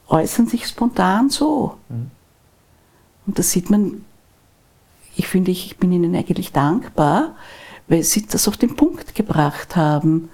[0.08, 1.76] äußern sich spontan so.
[1.88, 2.10] Mhm.
[3.26, 4.04] Und das sieht man,
[5.16, 7.34] ich finde, ich bin ihnen eigentlich dankbar,
[7.88, 10.30] weil sie das auf den Punkt gebracht haben.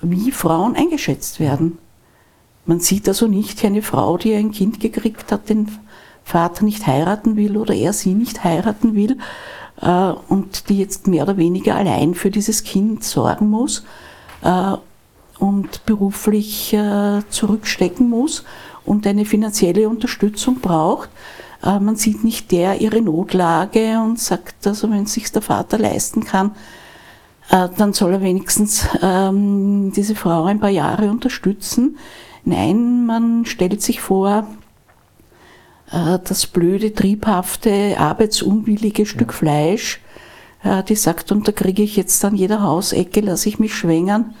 [0.00, 1.76] wie Frauen eingeschätzt werden.
[2.64, 5.68] Man sieht also nicht eine Frau, die ein Kind gekriegt hat, den
[6.22, 9.16] Vater nicht heiraten will oder er sie nicht heiraten will
[9.80, 13.84] äh, und die jetzt mehr oder weniger allein für dieses Kind sorgen muss
[14.42, 14.74] äh,
[15.38, 18.44] und beruflich äh, zurückstecken muss
[18.84, 21.08] und eine finanzielle Unterstützung braucht.
[21.62, 25.78] Äh, man sieht nicht der ihre Notlage und sagt, also wenn es sich der Vater
[25.78, 26.52] leisten kann,
[27.50, 31.98] äh, dann soll er wenigstens ähm, diese Frau ein paar Jahre unterstützen.
[32.44, 34.46] Nein, man stellt sich vor,
[35.90, 40.00] äh, das blöde, triebhafte, arbeitsunwillige Stück Fleisch,
[40.62, 44.34] äh, die sagt, und da kriege ich jetzt an jeder Hausecke, lasse ich mich schwängern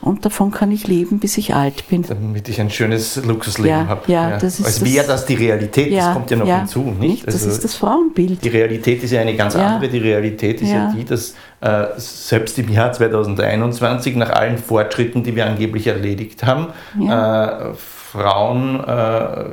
[0.00, 2.02] und davon kann ich leben, bis ich alt bin.
[2.02, 4.00] Damit ich ein schönes Luxusleben ja, habe.
[4.06, 4.38] Ja, ja.
[4.38, 6.82] Das Als wäre das die Realität, ja, das kommt ja noch ja, hinzu.
[6.82, 7.00] Nicht?
[7.00, 7.26] nicht?
[7.26, 8.44] Das also ist das Frauenbild.
[8.44, 9.90] Die Realität ist ja eine ganz andere.
[9.90, 15.34] Die Realität ist ja, die, dass äh, selbst im Jahr 2021, nach allen Fortschritten, die
[15.34, 16.68] wir angeblich erledigt haben,
[17.00, 19.44] äh, Frauen äh,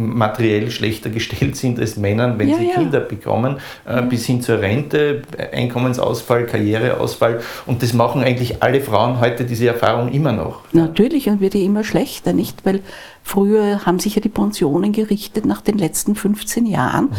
[0.00, 2.74] materiell schlechter gestellt sind als Männer, wenn Ja, sie ja.
[2.74, 7.40] Kinder bekommen, äh, bis hin zur Rente, Einkommensausfall, Karriereausfall.
[7.66, 10.62] Und das machen eigentlich alle Frauen heute diese Erfahrung immer noch.
[10.72, 12.64] Natürlich und wird ja immer schlechter, nicht?
[12.64, 12.80] Weil
[13.22, 17.10] früher haben sich ja die Pensionen gerichtet nach den letzten 15 Jahren.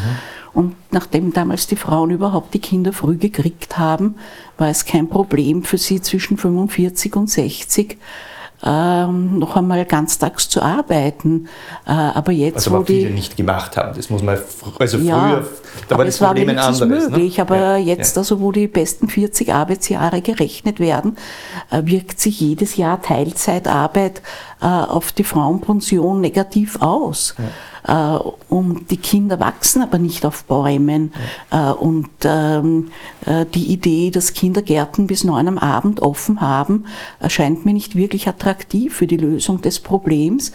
[0.54, 4.16] Und nachdem damals die Frauen überhaupt die Kinder früh gekriegt haben,
[4.58, 7.98] war es kein Problem für sie zwischen 45 und 60
[8.64, 11.48] ähm, noch einmal ganztags zu arbeiten.
[11.88, 13.94] Äh, aber jetzt, Also wo aber viele die nicht gemacht haben.
[13.96, 14.38] Das muss man,
[14.80, 15.48] also Ja, früher,
[15.88, 17.10] da war aber das es war Problem ein anderes.
[17.10, 17.42] möglich, ne?
[17.42, 18.22] aber Ja, jetzt, ja.
[18.22, 21.18] also wo die besten 40 Arbeitsjahre gerechnet werden,
[21.72, 24.22] äh, wirkt sich jedes Jahr Teilzeitarbeit
[24.62, 27.36] äh, auf die Frauenpension negativ aus.
[27.88, 28.18] Äh,
[28.50, 31.14] Und die Kinder wachsen aber nicht auf Bäumen.
[31.50, 32.92] Äh, Und ähm,
[33.26, 36.86] äh, die Idee, dass Kindergärten bis neun am Abend offen haben,
[37.20, 40.52] erscheint mir nicht wirklich attraktiv für die Lösung des Problems,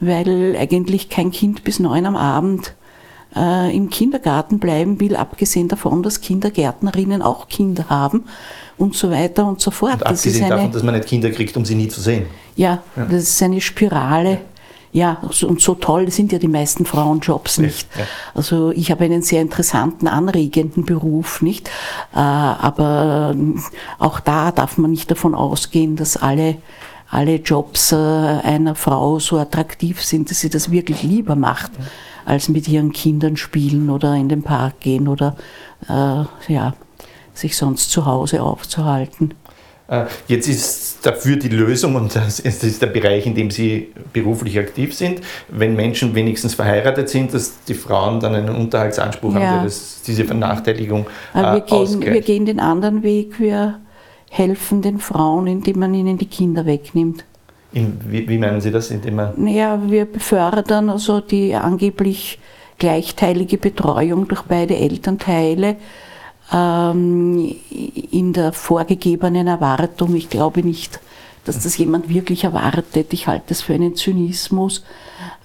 [0.00, 2.74] weil eigentlich kein Kind bis neun am Abend
[3.32, 8.24] im Kindergarten bleiben will, abgesehen davon, dass Kindergärtnerinnen auch Kinder haben
[8.80, 9.94] und so weiter und so fort.
[9.94, 12.26] Und abgesehen davon, dass man nicht Kinder kriegt, um sie nie zu sehen.
[12.56, 14.38] ja, das ist eine Spirale.
[14.92, 17.86] Ja, so- und so toll sind ja die meisten Frauenjobs nicht.
[17.96, 18.04] ja.
[18.34, 21.68] Also ich habe einen sehr interessanten, anregenden Beruf, nicht?
[22.12, 23.36] Äh, aber
[24.00, 26.56] auch da darf man nicht davon ausgehen, dass alle,
[27.08, 31.70] alle Jobs äh, einer Frau so attraktiv sind, dass sie das wirklich lieber macht,
[32.24, 35.36] als mit ihren Kindern spielen oder in den Park gehen oder
[35.88, 36.74] äh, ja,
[37.34, 39.34] sich sonst zu Hause aufzuhalten.
[39.88, 44.58] Äh, Jetzt ist dafür die Lösung, und das ist der Bereich, in dem Sie beruflich
[44.58, 49.54] aktiv sind, wenn Menschen wenigstens verheiratet sind, dass die Frauen dann einen Unterhaltsanspruch haben, Ja.
[49.56, 53.80] der das, diese Vernachteiligung Aber wir, äh, gehen, wir gehen den anderen Weg, wir
[54.30, 57.24] helfen den Frauen, indem man ihnen die Kinder wegnimmt.
[57.72, 58.90] In, wie, wie meinen Sie das?
[58.90, 62.38] Indem man, Naja, wir befördern also die angeblich
[62.78, 65.76] gleichteilige Betreuung durch beide Elternteile
[66.52, 67.54] ähm,
[68.10, 70.14] in der vorgegebenen Erwartung.
[70.16, 71.00] Ich glaube nicht,
[71.44, 73.12] dass das jemand wirklich erwartet.
[73.12, 74.84] Ich halte das für einen Zynismus,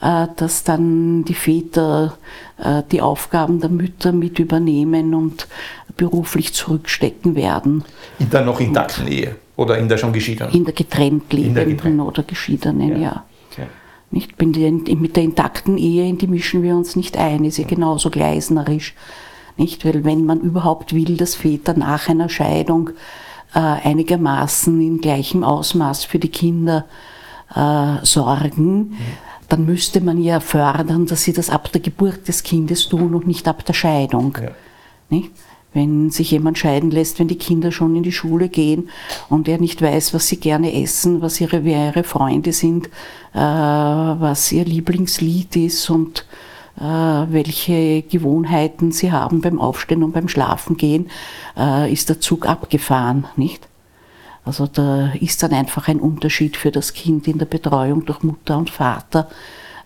[0.01, 2.17] äh, dass dann die Väter
[2.57, 5.47] äh, die Aufgaben der Mütter mit übernehmen und
[5.95, 7.83] beruflich zurückstecken werden.
[8.19, 10.53] in der noch intakten Ehe oder in der schon geschiedenen?
[10.53, 12.01] In der getrennt lebenden getrennt.
[12.01, 13.23] oder geschiedenen, ja.
[13.51, 13.67] Okay.
[14.11, 14.39] Nicht?
[14.41, 18.93] Mit der intakten Ehe, in die mischen wir uns nicht ein, ist ja genauso gleisnerisch.
[19.57, 19.85] Nicht?
[19.85, 22.91] Weil wenn man überhaupt will, dass Väter nach einer Scheidung
[23.53, 26.85] äh, einigermaßen in gleichem Ausmaß für die Kinder
[27.55, 28.97] äh, sorgen,
[29.47, 33.27] dann müsste man ja fördern, dass sie das ab der Geburt des Kindes tun und
[33.27, 34.37] nicht ab der Scheidung.
[34.41, 34.51] Ja.
[35.09, 35.31] Nicht?
[35.73, 38.89] Wenn sich jemand scheiden lässt, wenn die Kinder schon in die Schule gehen
[39.29, 42.87] und er nicht weiß, was sie gerne essen, was ihre, wer ihre Freunde sind,
[43.33, 46.25] äh, was ihr Lieblingslied ist und
[46.77, 51.09] welche Gewohnheiten sie haben beim Aufstehen und beim Schlafengehen,
[51.57, 53.67] äh, ist der Zug abgefahren, nicht?
[54.43, 58.57] Also da ist dann einfach ein Unterschied für das Kind in der Betreuung durch Mutter
[58.57, 59.27] und Vater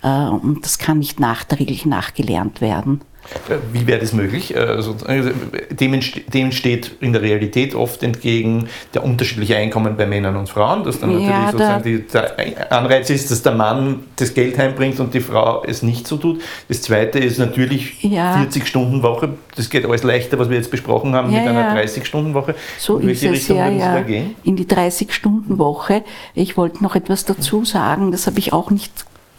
[0.04, 3.02] äh, und das kann nicht nachträglich nachgelernt werden.
[3.48, 4.56] Äh, Wie wäre das möglich?
[4.56, 5.32] Äh, Also, äh,
[5.72, 11.00] dem, steht in der Realität oft entgegen der unterschiedliche Einkommen bei Männern und Frauen, dass
[11.00, 15.14] dann natürlich Ja, sozusagen die, der Anreiz ist, dass der Mann das Geld heimbringt und
[15.14, 16.42] die Frau es nicht so tut.
[16.68, 18.36] Das zweite ist natürlich Ja.
[18.42, 19.30] 40-Stunden-Woche.
[19.56, 21.82] Das geht alles leichter, was wir jetzt besprochen haben, Ja, mit einer ja.
[21.84, 22.56] 30-Stunden-Woche.
[22.80, 24.36] So In ist welche es Richtung ja, würden Sie da gehen?
[24.44, 26.04] In die 30-Stunden-Woche.
[26.34, 28.92] Ich wollte noch etwas dazu sagen, das habe ich auch nicht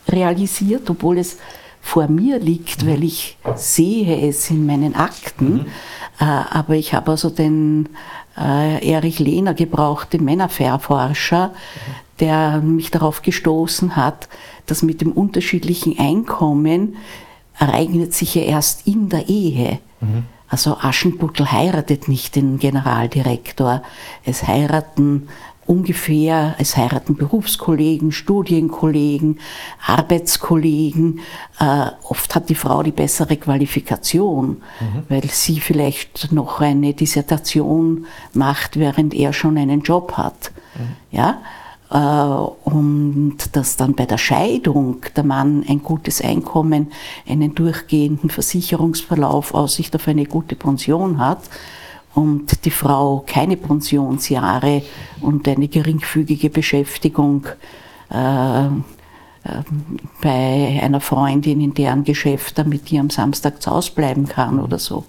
[0.08, 1.38] realisiert, obwohl es
[1.80, 5.52] vor mir liegt, weil ich sehe es in meinen Akten.
[5.52, 5.66] Mhm.
[6.20, 7.88] Äh, aber ich habe also den
[8.38, 11.92] äh, Erich Lehner gebraucht, den Männerforscher, mhm.
[12.20, 14.28] der mich darauf gestoßen hat,
[14.66, 16.96] dass mit dem unterschiedlichen Einkommen
[17.58, 19.78] ereignet sich ja erst in der Ehe.
[20.00, 20.24] Mhm.
[20.48, 23.82] Also Aschenputtel heiratet nicht den Generaldirektor.
[24.24, 25.28] Es heiraten
[25.70, 29.38] ungefähr, es heiraten Berufskollegen, Studienkollegen,
[29.86, 31.20] Arbeitskollegen.
[31.60, 35.02] Äh, oft hat die Frau die bessere Qualifikation, mhm.
[35.08, 40.50] weil sie vielleicht noch eine Dissertation macht, während er schon einen Job hat.
[40.74, 41.16] Mhm.
[41.16, 41.40] Ja?
[41.92, 46.90] Äh, und dass dann bei der Scheidung der Mann ein gutes Einkommen,
[47.28, 51.42] einen durchgehenden Versicherungsverlauf, Aussicht auf eine gute Pension hat
[52.14, 54.82] und die Frau keine Pensionsjahre
[55.20, 57.46] und eine geringfügige Beschäftigung
[58.10, 58.68] äh, äh,
[60.20, 64.78] bei einer Freundin in deren Geschäft, damit die am Samstag zu Hause bleiben kann oder
[64.78, 65.04] so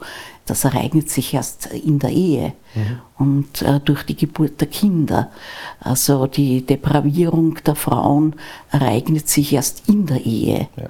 [0.45, 2.99] das ereignet sich erst in der Ehe mhm.
[3.17, 5.31] und äh, durch die Geburt der Kinder.
[5.79, 8.35] Also die Depravierung der Frauen
[8.71, 10.67] ereignet sich erst in der Ehe.
[10.75, 10.89] Ja.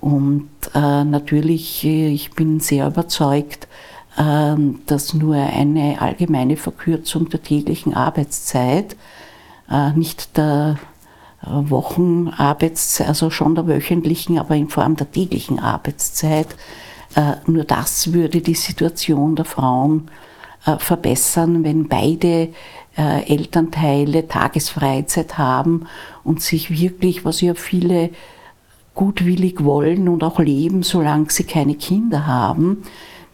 [0.00, 3.68] Und äh, natürlich, äh, ich bin sehr überzeugt,
[4.86, 8.96] dass nur eine allgemeine Verkürzung der täglichen Arbeitszeit,
[9.70, 10.78] äh, nicht der
[11.42, 16.48] äh, Wochenarbeitszeit, also schon der wöchentlichen, aber in Form der täglichen Arbeitszeit,
[17.14, 20.10] äh, nur das würde die Situation der Frauen
[20.78, 22.48] verbessern, wenn beide
[22.96, 25.86] Elternteile Tagesfreizeit haben
[26.24, 28.10] und sich wirklich, was ja viele
[28.94, 32.82] gutwillig wollen und auch leben, solange sie keine Kinder haben,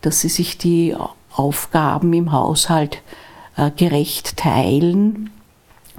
[0.05, 0.95] dass sie sich die
[1.33, 3.03] Aufgaben im Haushalt
[3.77, 5.31] gerecht teilen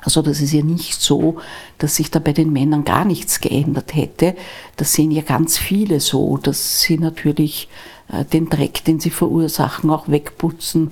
[0.05, 1.37] also das ist ja nicht so,
[1.79, 4.35] dass sich da bei den Männern gar nichts geändert hätte.
[4.75, 7.67] Das sehen ja ganz viele so, dass sie natürlich
[8.13, 10.91] äh, den Dreck, den sie verursachen, auch wegputzen.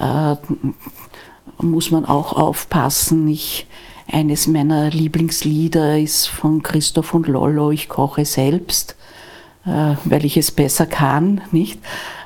[0.00, 0.36] Äh,
[1.58, 3.28] muss man auch aufpassen.
[3.28, 3.66] Ich,
[4.10, 8.96] eines meiner Lieblingslieder ist von Christoph und Lollo, ich koche selbst,
[9.66, 11.80] äh, weil ich es besser kann, nicht?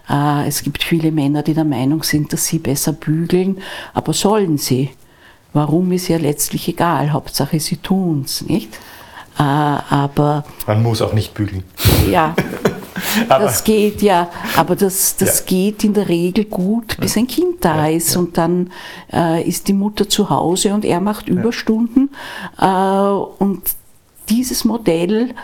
[0.09, 3.59] Äh, es gibt viele Männer, die der Meinung sind, dass sie besser bügeln,
[3.95, 4.91] aber sollen sie?
[5.53, 8.75] Warum ist ja letztlich egal, Hauptsache sie tun es, nicht?
[9.39, 10.45] Äh, aber.
[10.67, 11.65] Man muss auch nicht bügeln.
[12.11, 12.35] Ja.
[13.29, 15.47] das geht ja, aber das, das ja.
[15.47, 18.21] geht in der Regel gut, bis ein Kind da ja, ist ja.
[18.21, 18.71] und dann
[19.13, 22.11] äh, ist die Mutter zu Hause und er macht Überstunden.
[22.61, 23.63] Äh, und
[24.29, 25.35] dieses Modell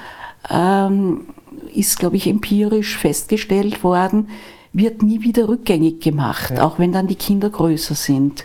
[0.51, 1.27] ähm,
[1.75, 4.29] ist, glaube ich, empirisch festgestellt worden,
[4.75, 8.45] wird nie wieder rückgängig gemacht, auch wenn dann die Kinder größer sind.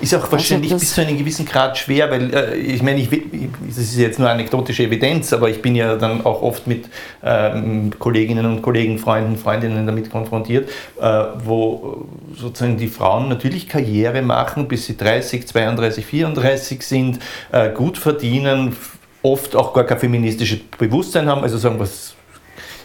[0.00, 3.08] Ist auch wahrscheinlich also bis zu einem gewissen Grad schwer, weil äh, ich meine, ich,
[3.66, 6.86] das ist jetzt nur anekdotische Evidenz, aber ich bin ja dann auch oft mit
[7.22, 10.68] ähm, Kolleginnen und Kollegen, Freunden, Freundinnen damit konfrontiert,
[11.00, 12.06] äh, wo
[12.36, 17.20] sozusagen die Frauen natürlich Karriere machen, bis sie 30, 32, 34 sind,
[17.52, 18.76] äh, gut verdienen,
[19.22, 22.14] oft auch gar kein feministisches Bewusstsein haben, also sagen, was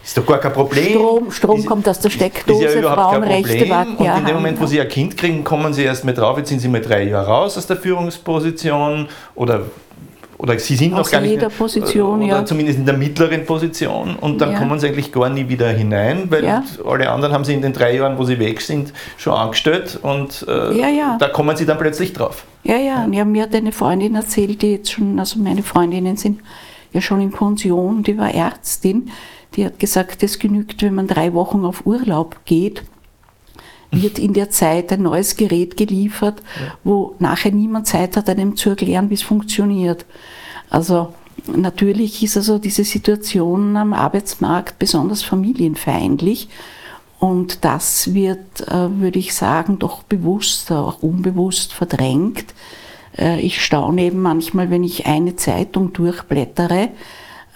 [0.10, 0.91] ist doch gar kein Problem.
[0.91, 4.12] Strom, Strom ist, kommt aus der Steckdose, ist ja überhaupt Frauenrechte kein Problem.
[4.12, 6.50] Und in dem Moment, wo Sie ein Kind kriegen, kommen Sie erst mal drauf, jetzt
[6.50, 9.62] sind Sie mal drei Jahre raus aus der Führungsposition oder
[10.39, 12.45] oder sie sind Aus noch gar nicht Position, oder ja.
[12.45, 14.58] zumindest in der mittleren Position und dann ja.
[14.58, 16.63] kommen sie eigentlich gar nie wieder hinein, weil ja.
[16.88, 20.45] alle anderen haben sie in den drei Jahren, wo sie weg sind, schon angestellt und
[20.48, 22.45] äh, da kommen sie dann plötzlich drauf.
[22.63, 23.26] Ja, ja, ja.
[23.26, 26.39] mir hat eine Freundin erzählt, die jetzt schon, also meine Freundinnen sind
[26.93, 29.12] ja schon in Pension, die war Ärztin,
[29.55, 32.83] die hat gesagt, es genügt, wenn man drei Wochen auf Urlaub geht,
[33.91, 36.43] wird in der Zeit ein neues Gerät geliefert,
[36.83, 40.05] wo nachher niemand Zeit hat, einem zu erklären, wie es funktioniert.
[40.69, 41.13] Also
[41.47, 46.49] natürlich ist also diese Situation am Arbeitsmarkt besonders familienfeindlich.
[47.19, 52.45] Und das wird, äh, würde ich sagen, doch bewusst, auch unbewusst verdrängt.
[53.17, 56.89] Äh, ich staune eben manchmal, wenn ich eine Zeitung durchblättere,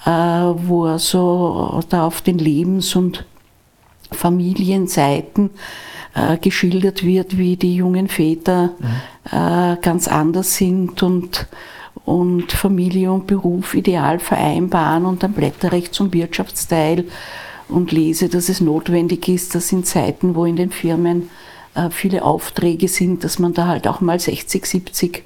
[0.05, 3.25] wo er so da auf den Lebens- und
[4.11, 5.49] Familienseiten
[6.13, 9.81] äh, geschildert wird, wie die jungen Väter mhm.
[9.81, 11.47] ganz anders sind und,
[12.05, 17.05] und Familie und Beruf ideal vereinbaren und dann blättere ich zum Wirtschaftsteil
[17.69, 21.29] und lese, dass es notwendig ist, dass in Zeiten, wo in den Firmen
[21.89, 25.23] viele Aufträge sind, dass man da halt auch mal 60, 70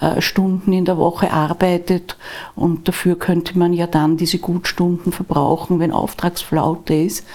[0.00, 2.16] äh, Stunden in der Woche arbeitet
[2.54, 7.26] und dafür könnte man ja dann diese Gutstunden verbrauchen, wenn Auftragsflaute ist.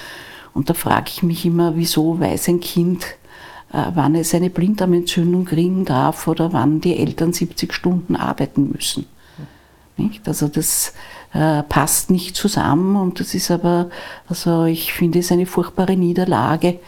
[0.54, 3.04] Und da frage ich mich immer, wieso weiß ein Kind,
[3.72, 9.06] äh, wann es eine Blinddarmentzündung kriegen darf oder wann die Eltern 70 Stunden arbeiten müssen.
[9.98, 10.28] Nicht?
[10.28, 10.94] Also das,
[11.34, 13.90] äh, passt nicht zusammen und das ist aber,
[14.30, 16.80] also ich finde es eine furchtbare Niederlage,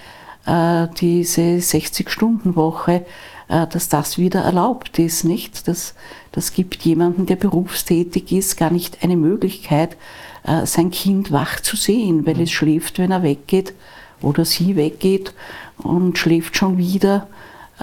[0.46, 3.04] äh, diese 60-Stunden-Woche, äh,
[3.48, 5.68] dass das wieder erlaubt ist, nicht?
[5.68, 5.94] Das,
[6.32, 9.98] das gibt jemanden, der berufstätig ist, gar nicht eine Möglichkeit,
[10.44, 13.74] äh, sein Kind wach zu sehen, weil es schläft, wenn er weggeht
[14.22, 15.34] oder sie weggeht
[15.78, 17.28] und schläft schon wieder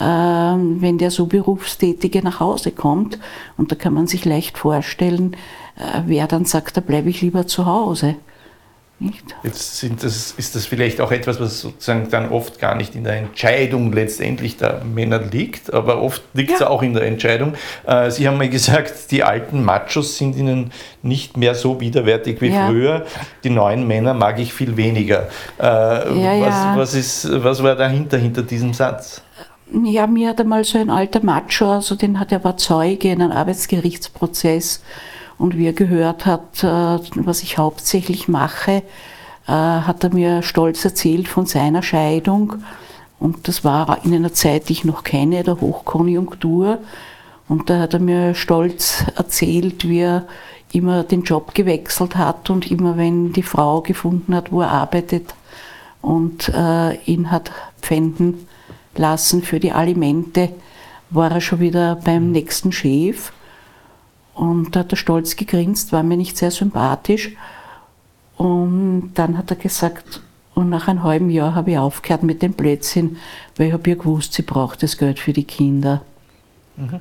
[0.01, 3.19] ähm, wenn der so Berufstätige nach Hause kommt.
[3.59, 5.37] Und da kann man sich leicht vorstellen,
[5.77, 8.17] äh, wer dann sagt, da bleibe ich lieber zu Hause.
[9.03, 9.35] Nicht?
[9.43, 13.17] Jetzt das, ist das vielleicht auch etwas, was sozusagen dann oft gar nicht in der
[13.17, 16.69] Entscheidung letztendlich der Männer liegt, aber oft liegt es ja.
[16.69, 17.55] auch in der Entscheidung.
[17.85, 20.71] Äh, Sie haben mal gesagt, die alten Machos sind Ihnen
[21.03, 22.69] nicht mehr so widerwärtig wie ja.
[22.69, 23.07] früher.
[23.43, 25.29] Die neuen Männer mag ich viel weniger.
[25.59, 29.21] Äh, ja, was, was, ist, was war dahinter, hinter diesem Satz?
[29.85, 33.21] Ja, mir hat einmal so ein alter Macho, also den hat er war Zeuge in
[33.21, 34.83] einem Arbeitsgerichtsprozess
[35.43, 36.67] und wie er gehört hat, äh,
[37.17, 38.85] was ich hauptsächlich mache,
[39.49, 42.63] äh, hat er mir stolz erzählt von seiner Scheidung.
[43.19, 46.79] Und das war in einer Zeit, die ich noch kenne, der Hochkonjunktur.
[47.49, 50.27] Und da hat er mir stolz erzählt, wie er
[50.71, 55.35] immer den Job gewechselt hat und immer wenn die Frau gefunden hat, wo er arbeitet
[56.03, 58.47] und äh, ihn hat pfänden
[58.95, 60.51] lassen für die Alimente,
[61.11, 63.33] war er schon wieder beim nächsten Chef.
[64.35, 67.33] Und da hat er stolz gegrinst, war mir nicht sehr sympathisch.
[68.37, 70.23] Und dann hat er gesagt,
[70.55, 73.17] und nach einem halben Jahr habe ich aufgehört mit dem Blödsinn,
[73.57, 76.03] weil ich habe ja gewusst, sie braucht das Geld für die Kinder.
[76.77, 77.01] Mhm.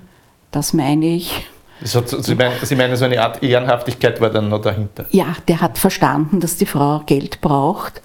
[0.52, 1.46] Das meine ich.
[1.82, 5.06] Hat, sie, meinen, sie meinen, so eine Art Ehrenhaftigkeit war dann noch dahinter?
[5.10, 8.02] Ja, der hat verstanden, dass die Frau Geld braucht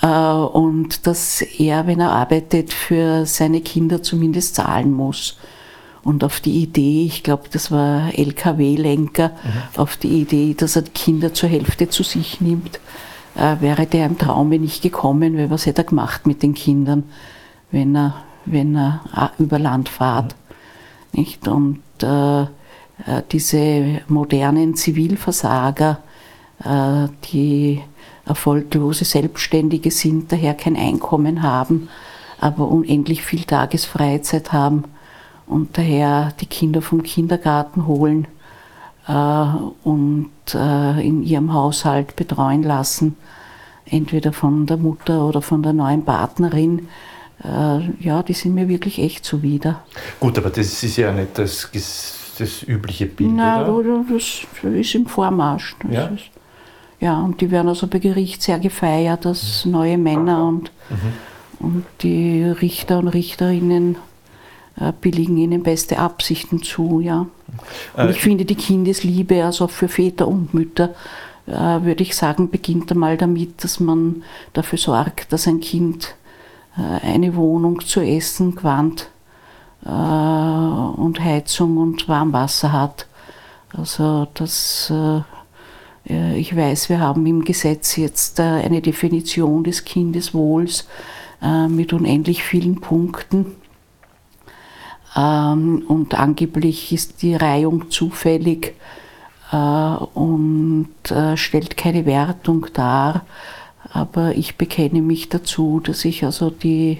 [0.00, 5.38] äh, und dass er, wenn er arbeitet, für seine Kinder zumindest zahlen muss.
[6.06, 9.80] Und auf die Idee, ich glaube, das war LKW-Lenker, mhm.
[9.80, 12.78] auf die Idee, dass er die Kinder zur Hälfte zu sich nimmt,
[13.34, 17.02] äh, wäre der im Traume nicht gekommen, weil was hätte er gemacht mit den Kindern,
[17.72, 20.36] wenn er, wenn er äh, über Land fährt.
[21.12, 21.18] Mhm.
[21.20, 21.48] Nicht?
[21.48, 22.46] Und äh, äh,
[23.32, 25.98] diese modernen Zivilversager,
[26.62, 27.82] äh, die
[28.24, 31.88] erfolglose Selbstständige sind, daher kein Einkommen haben,
[32.40, 34.84] aber unendlich viel Tagesfreizeit haben
[35.46, 38.26] und daher die Kinder vom Kindergarten holen
[39.06, 39.46] äh,
[39.84, 43.16] und äh, in ihrem Haushalt betreuen lassen,
[43.86, 46.88] entweder von der Mutter oder von der neuen Partnerin.
[47.44, 49.82] Äh, ja, die sind mir wirklich echt zuwider.
[50.18, 51.70] Gut, aber das ist ja nicht das,
[52.38, 54.04] das übliche Bild, Nein, oder?
[54.10, 55.76] das ist im Vormarsch.
[55.82, 56.06] Das ja?
[56.06, 56.24] Ist,
[56.98, 61.66] ja, und die werden also bei Gericht sehr gefeiert als neue Männer und, mhm.
[61.66, 63.96] und die Richter und Richterinnen
[65.00, 67.00] billigen ihnen beste Absichten zu.
[67.00, 67.26] Ja.
[67.96, 70.94] Und ich äh, finde, die Kindesliebe, also für Väter und Mütter,
[71.46, 74.22] äh, würde ich sagen, beginnt einmal damit, dass man
[74.52, 76.14] dafür sorgt, dass ein Kind
[76.76, 79.08] eine Wohnung zu essen, Quant
[79.80, 83.06] und Heizung und Warmwasser hat.
[83.74, 84.92] Also das
[86.04, 90.86] ich weiß, wir haben im Gesetz jetzt eine Definition des Kindeswohls
[91.70, 93.56] mit unendlich vielen Punkten.
[95.16, 98.74] Ähm, und angeblich ist die Reihung zufällig
[99.50, 103.24] äh, und äh, stellt keine Wertung dar.
[103.92, 106.98] Aber ich bekenne mich dazu, dass ich also die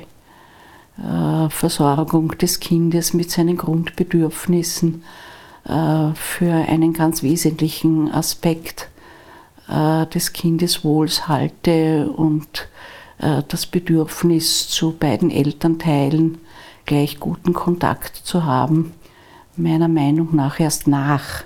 [0.99, 5.03] äh, Versorgung des Kindes mit seinen Grundbedürfnissen
[6.15, 8.89] für einen ganz wesentlichen Aspekt
[9.69, 12.69] des Kindeswohls halte und
[13.19, 16.39] das Bedürfnis zu beiden Elternteilen
[16.87, 18.95] gleich guten Kontakt zu haben,
[19.57, 21.45] meiner Meinung nach erst nach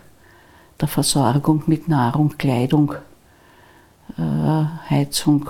[0.81, 2.95] der Versorgung mit Nahrung, Kleidung,
[4.19, 5.49] äh, Heizung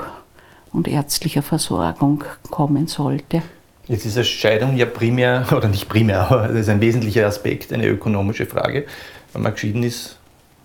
[0.72, 3.42] und ärztlicher Versorgung kommen sollte.
[3.86, 7.72] Jetzt ist eine Scheidung ja primär, oder nicht primär, aber das ist ein wesentlicher Aspekt,
[7.72, 8.86] eine ökonomische Frage.
[9.32, 10.16] Wenn man geschieden ist,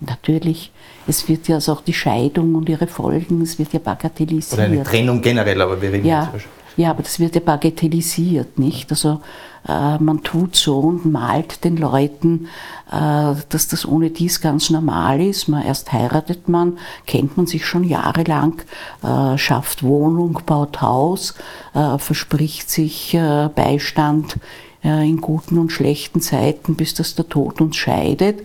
[0.02, 0.72] Natürlich,
[1.08, 4.54] es wird ja also auch die Scheidung und ihre Folgen, es wird ja bagatellisiert.
[4.54, 6.46] Oder eine Trennung generell, aber wir reden ja, jetzt
[6.78, 8.92] ja, aber das wird ja bagatellisiert, nicht?
[8.92, 9.22] Also
[9.68, 12.48] äh, man tut so und malt den Leuten,
[12.92, 15.48] äh, dass das ohne dies ganz normal ist.
[15.48, 18.62] Man, erst heiratet man, kennt man sich schon jahrelang,
[19.04, 21.34] äh, schafft Wohnung, baut Haus,
[21.74, 24.38] äh, verspricht sich äh, Beistand
[24.84, 28.44] äh, in guten und schlechten Zeiten, bis das der Tod uns scheidet.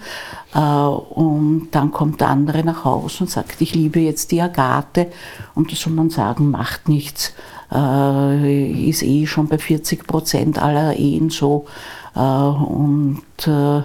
[0.52, 5.06] Und dann kommt der andere nach Hause und sagt, ich liebe jetzt die Agathe.
[5.54, 7.34] Und da soll man sagen, macht nichts
[7.72, 11.66] äh, ist eh schon bei 40 Prozent aller Ehen so.
[12.14, 13.82] Äh, und äh,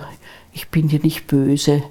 [0.54, 1.84] ich bin dir nicht böse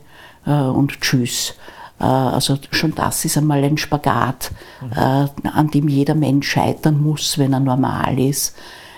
[0.47, 1.55] und tschüss.
[2.01, 4.51] Äh, also schon das ist einmal ein Spagat,
[4.95, 8.57] äh, an dem jeder Mensch scheitern muss, wenn er normal ist,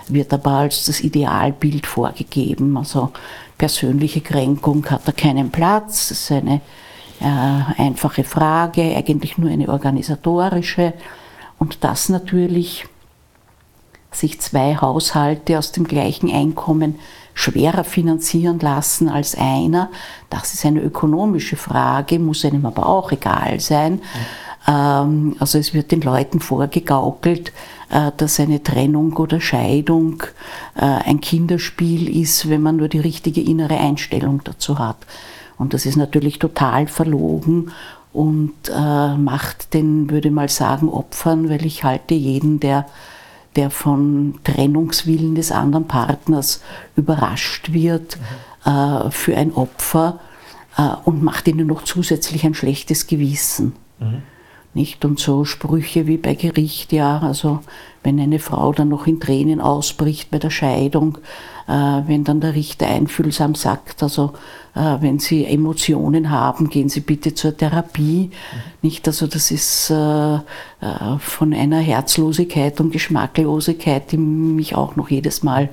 [0.08, 2.76] wird aber als das Idealbild vorgegeben.
[2.76, 3.12] Also
[3.58, 6.60] persönliche Kränkung hat da keinen Platz, das ist eine
[7.20, 10.92] äh, einfache Frage, eigentlich nur eine organisatorische.
[11.58, 12.86] Und das natürlich
[14.12, 16.98] sich zwei Haushalte aus dem gleichen Einkommen
[17.34, 19.90] schwerer finanzieren lassen als einer.
[20.30, 24.00] Das ist eine ökonomische Frage, muss einem aber auch egal sein.
[24.66, 25.36] Mhm.
[25.38, 27.52] Also es wird den Leuten vorgegaukelt,
[27.88, 30.24] äh, dass eine Trennung oder Scheidung
[30.74, 34.96] äh, ein Kinderspiel ist, wenn man nur die richtige innere Einstellung dazu hat.
[35.56, 37.70] Und das ist natürlich total verlogen
[38.16, 42.86] und äh, macht den, würde ich mal sagen, Opfern, weil ich halte jeden, der
[43.56, 46.62] der von Trennungswillen des anderen Partners
[46.94, 48.18] überrascht wird,
[48.66, 48.70] mhm.
[48.70, 50.20] äh, für ein Opfer
[50.76, 53.72] äh, und macht ihnen noch zusätzlich ein schlechtes Gewissen.
[53.98, 54.22] Mhm.
[54.74, 55.06] Nicht?
[55.06, 57.60] Und so Sprüche wie bei Gericht, ja, also
[58.02, 61.16] wenn eine Frau dann noch in Tränen ausbricht bei der Scheidung,
[61.66, 64.34] äh, wenn dann der Richter einfühlsam sagt, also
[64.80, 68.30] wenn Sie Emotionen haben, gehen Sie bitte zur Therapie.
[68.30, 68.60] Mhm.
[68.82, 70.40] Nicht, also das ist äh, äh,
[71.18, 75.70] von einer Herzlosigkeit und Geschmacklosigkeit, die mich auch noch jedes Mal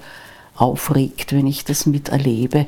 [0.56, 2.66] aufregt, wenn ich das miterlebe.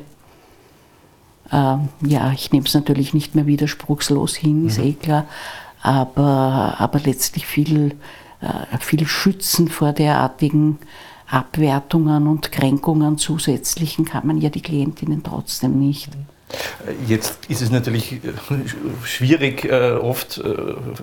[1.52, 4.68] Ähm, ja, ich nehme es natürlich nicht mehr widerspruchslos hin, mhm.
[4.68, 5.26] ist eh klar
[5.86, 7.96] aber, aber letztlich viel,
[8.42, 10.80] äh, viel schützen vor derartigen
[11.30, 16.10] Abwertungen und Kränkungen zusätzlichen kann man ja die Klientinnen trotzdem nicht.
[17.08, 18.18] Jetzt ist es natürlich äh,
[19.04, 20.42] schwierig, äh, oft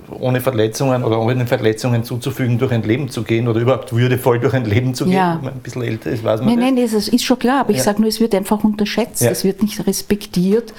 [0.08, 4.54] ohne Verletzungen oder ohne Verletzungen zuzufügen, durch ein Leben zu gehen oder überhaupt würdevoll durch
[4.54, 5.34] ein Leben zu gehen, ja.
[5.34, 7.72] wenn man ein bisschen älter ist, weiß man Nein, nein, das ist schon klar, aber
[7.72, 7.78] ja.
[7.78, 9.30] ich sage nur, es wird einfach unterschätzt, ja.
[9.30, 10.72] es wird nicht respektiert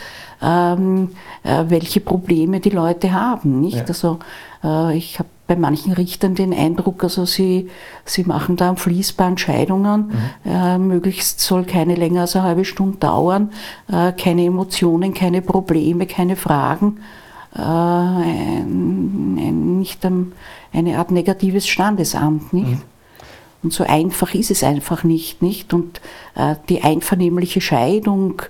[0.44, 1.10] ähm,
[1.44, 3.62] äh, welche Probleme die Leute haben.
[3.62, 3.88] Nicht?
[3.88, 4.20] Also
[4.64, 7.70] äh, ich habe bei manchen Richtern den Eindruck, also sie,
[8.06, 10.52] sie machen da am Fließband Scheidungen, mhm.
[10.52, 13.52] äh, möglichst soll keine länger als eine halbe Stunde dauern,
[13.92, 16.98] äh, keine Emotionen, keine Probleme, keine Fragen.
[17.56, 20.32] Äh, ein, ein, nicht ein,
[20.72, 22.72] eine Art negatives Standesamt, nicht?
[22.72, 22.82] Mhm.
[23.62, 25.74] Und so einfach ist es einfach nicht, nicht?
[25.74, 26.02] Und
[26.36, 28.42] äh, die einvernehmliche Scheidung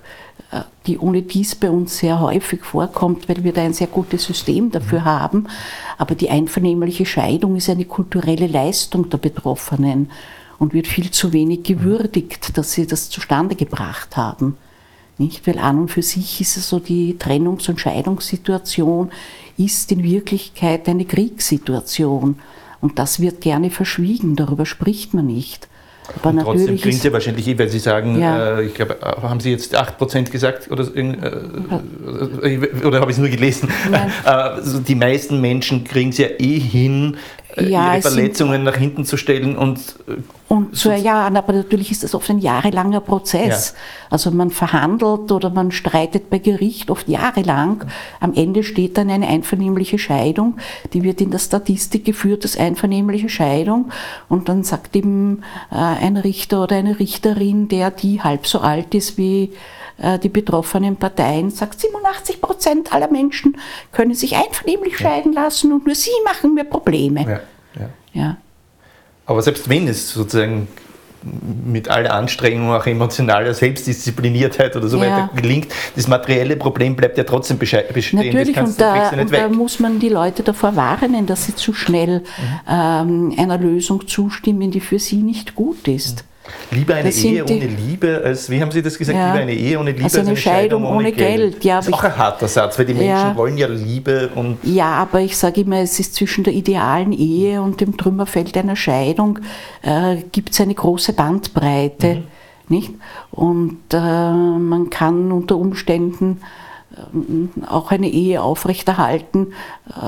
[0.86, 4.70] die ohne dies bei uns sehr häufig vorkommt, weil wir da ein sehr gutes System
[4.70, 5.04] dafür mhm.
[5.04, 5.48] haben.
[5.98, 10.10] Aber die einvernehmliche Scheidung ist eine kulturelle Leistung der Betroffenen
[10.58, 14.56] und wird viel zu wenig gewürdigt, dass sie das zustande gebracht haben.
[15.18, 15.46] Nicht?
[15.46, 19.10] Weil an und für sich ist es so, die Trennungs- und Scheidungssituation
[19.56, 22.38] ist in Wirklichkeit eine Kriegssituation.
[22.80, 25.68] Und das wird gerne verschwiegen, darüber spricht man nicht.
[26.06, 28.58] Aber und trotzdem klingt ja wahrscheinlich eh, weil Sie sagen, ja.
[28.58, 33.16] äh, ich glaube, äh, haben Sie jetzt 8% gesagt oder, äh, äh, oder habe ich
[33.16, 33.70] es nur gelesen?
[34.24, 39.04] also die meisten Menschen kriegen es ja eh hin, äh, ja, ihre Verletzungen nach hinten
[39.04, 39.78] zu stellen und
[40.08, 43.72] äh, und zu erjahren, aber natürlich ist das oft ein jahrelanger Prozess.
[43.74, 43.80] Ja.
[44.10, 47.84] Also man verhandelt oder man streitet bei Gericht oft jahrelang.
[48.20, 50.58] Am Ende steht dann eine einvernehmliche Scheidung,
[50.92, 53.90] die wird in der Statistik geführt als einvernehmliche Scheidung
[54.28, 55.02] und dann sagt äh,
[55.70, 59.50] ein Richter oder eine Richterin, der die halb so alt ist wie äh,
[60.22, 63.56] die betroffenen Parteien, sagt 87 Prozent aller Menschen
[63.92, 67.22] können sich einvernehmlich scheiden lassen und nur sie machen mir Probleme.
[67.22, 67.40] Ja,
[67.80, 67.88] ja.
[68.12, 68.36] ja.
[69.26, 70.68] Aber selbst wenn es sozusagen
[71.64, 75.04] mit aller Anstrengung, auch emotionaler Selbstdiszipliniertheit oder so ja.
[75.04, 77.84] weiter gelingt, das materielle Problem bleibt ja trotzdem bestehen.
[78.12, 82.20] Natürlich, und, da, und da, muss man die Leute davor warnen, dass sie zu schnell
[82.20, 82.24] mhm.
[82.68, 86.24] ähm, einer Lösung zustimmen, die für sie nicht gut ist.
[86.24, 86.33] Mhm.
[86.70, 89.28] Lieber eine Ehe ohne Liebe als, wie haben Sie das gesagt, ja.
[89.28, 91.52] lieber eine Ehe ohne Liebe also als eine, Scheidung, Scheidung ohne Geld.
[91.52, 91.64] Geld.
[91.64, 93.36] Ja, das ist auch ein harter Satz, weil die Menschen ja.
[93.36, 94.58] wollen ja Liebe und...
[94.62, 98.76] Ja, aber ich sage immer, es ist zwischen der idealen Ehe und dem Trümmerfeld einer
[98.76, 99.38] Scheidung
[99.82, 102.16] äh, gibt es eine große Bandbreite.
[102.16, 102.24] Mhm.
[102.68, 102.92] Nicht?
[103.30, 106.40] Und äh, man kann unter Umständen
[106.94, 109.52] äh, auch eine Ehe aufrechterhalten
[109.88, 110.04] äh,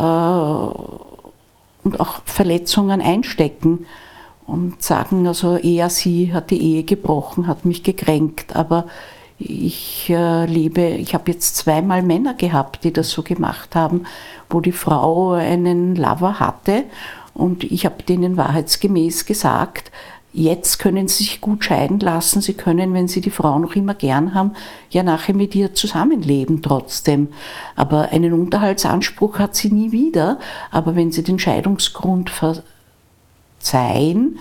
[1.84, 3.86] und auch Verletzungen einstecken
[4.46, 8.86] und sagen, also eher sie hat die Ehe gebrochen, hat mich gekränkt, aber
[9.38, 14.04] ich äh, lebe, ich habe jetzt zweimal Männer gehabt, die das so gemacht haben,
[14.48, 16.84] wo die Frau einen Lover hatte
[17.34, 19.90] und ich habe denen wahrheitsgemäß gesagt,
[20.32, 23.94] jetzt können sie sich gut scheiden lassen, sie können, wenn sie die Frau noch immer
[23.94, 24.52] gern haben,
[24.90, 27.28] ja nachher mit ihr zusammenleben trotzdem.
[27.74, 30.38] Aber einen Unterhaltsanspruch hat sie nie wieder,
[30.70, 32.62] aber wenn sie den Scheidungsgrund ver
[33.66, 34.38] sein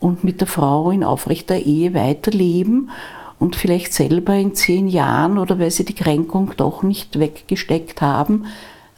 [0.00, 2.90] und mit der Frau in aufrechter Ehe weiterleben
[3.38, 8.46] und vielleicht selber in zehn Jahren oder weil sie die Kränkung doch nicht weggesteckt haben,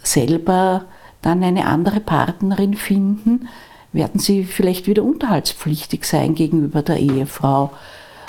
[0.03, 0.85] selber
[1.23, 3.49] dann eine andere Partnerin finden,
[3.93, 7.71] werden sie vielleicht wieder unterhaltspflichtig sein gegenüber der Ehefrau.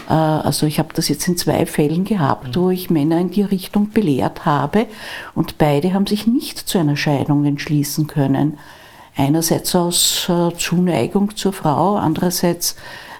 [0.09, 3.43] Äh, also ich habe das jetzt in zwei Fällen gehabt, wo ich Männer in die
[3.43, 4.87] Richtung belehrt habe
[5.35, 8.57] und beide haben sich nicht zu einer Scheidung entschließen können.
[9.17, 12.75] Einerseits aus äh, Zuneigung zur Frau, andererseits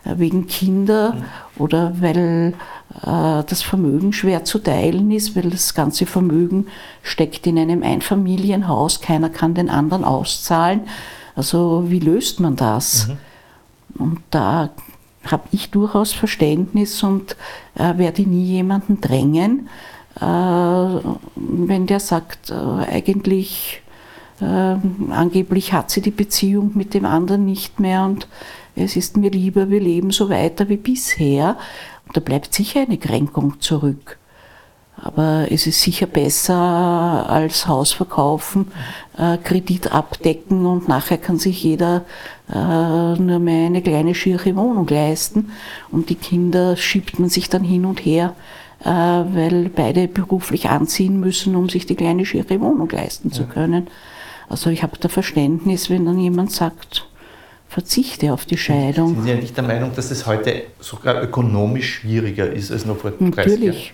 [0.05, 1.17] äh, wegen Kinder
[1.57, 2.53] oder weil
[3.01, 6.67] das Vermögen schwer zu teilen ist, weil das ganze Vermögen
[7.03, 10.87] steckt in einem Einfamilienhaus, keiner kann den anderen auszahlen.
[11.35, 13.09] Also wie löst man das?
[13.09, 13.17] Mhm.
[13.99, 14.69] Und da
[15.31, 17.35] habe ich durchaus Verständnis und
[17.75, 19.69] äh, werde nie jemanden drängen,
[20.19, 23.81] äh, wenn der sagt, äh, eigentlich
[24.41, 24.75] äh,
[25.11, 28.27] angeblich hat sie die Beziehung mit dem anderen nicht mehr und
[28.75, 31.57] es ist mir lieber, wir leben so weiter wie bisher.
[32.05, 34.19] Und da bleibt sicher eine Kränkung zurück.
[34.99, 38.71] Aber es ist sicher besser als Haus verkaufen,
[39.17, 42.03] äh, Kredit abdecken und nachher kann sich jeder
[42.51, 45.51] äh, nur mehr eine kleine schiere Wohnung leisten.
[45.91, 48.33] Und die Kinder schiebt man sich dann hin und her,
[48.83, 53.87] äh, weil beide beruflich anziehen müssen, um sich die kleine schiere Wohnung leisten zu können.
[54.49, 57.07] Also ich habe da Verständnis, wenn dann jemand sagt,
[57.69, 59.15] verzichte auf die Scheidung.
[59.15, 62.97] Sind Sie ja nicht der Meinung, dass es heute sogar ökonomisch schwieriger ist als noch
[62.97, 63.35] vor 30 Jahren?
[63.35, 63.93] Natürlich.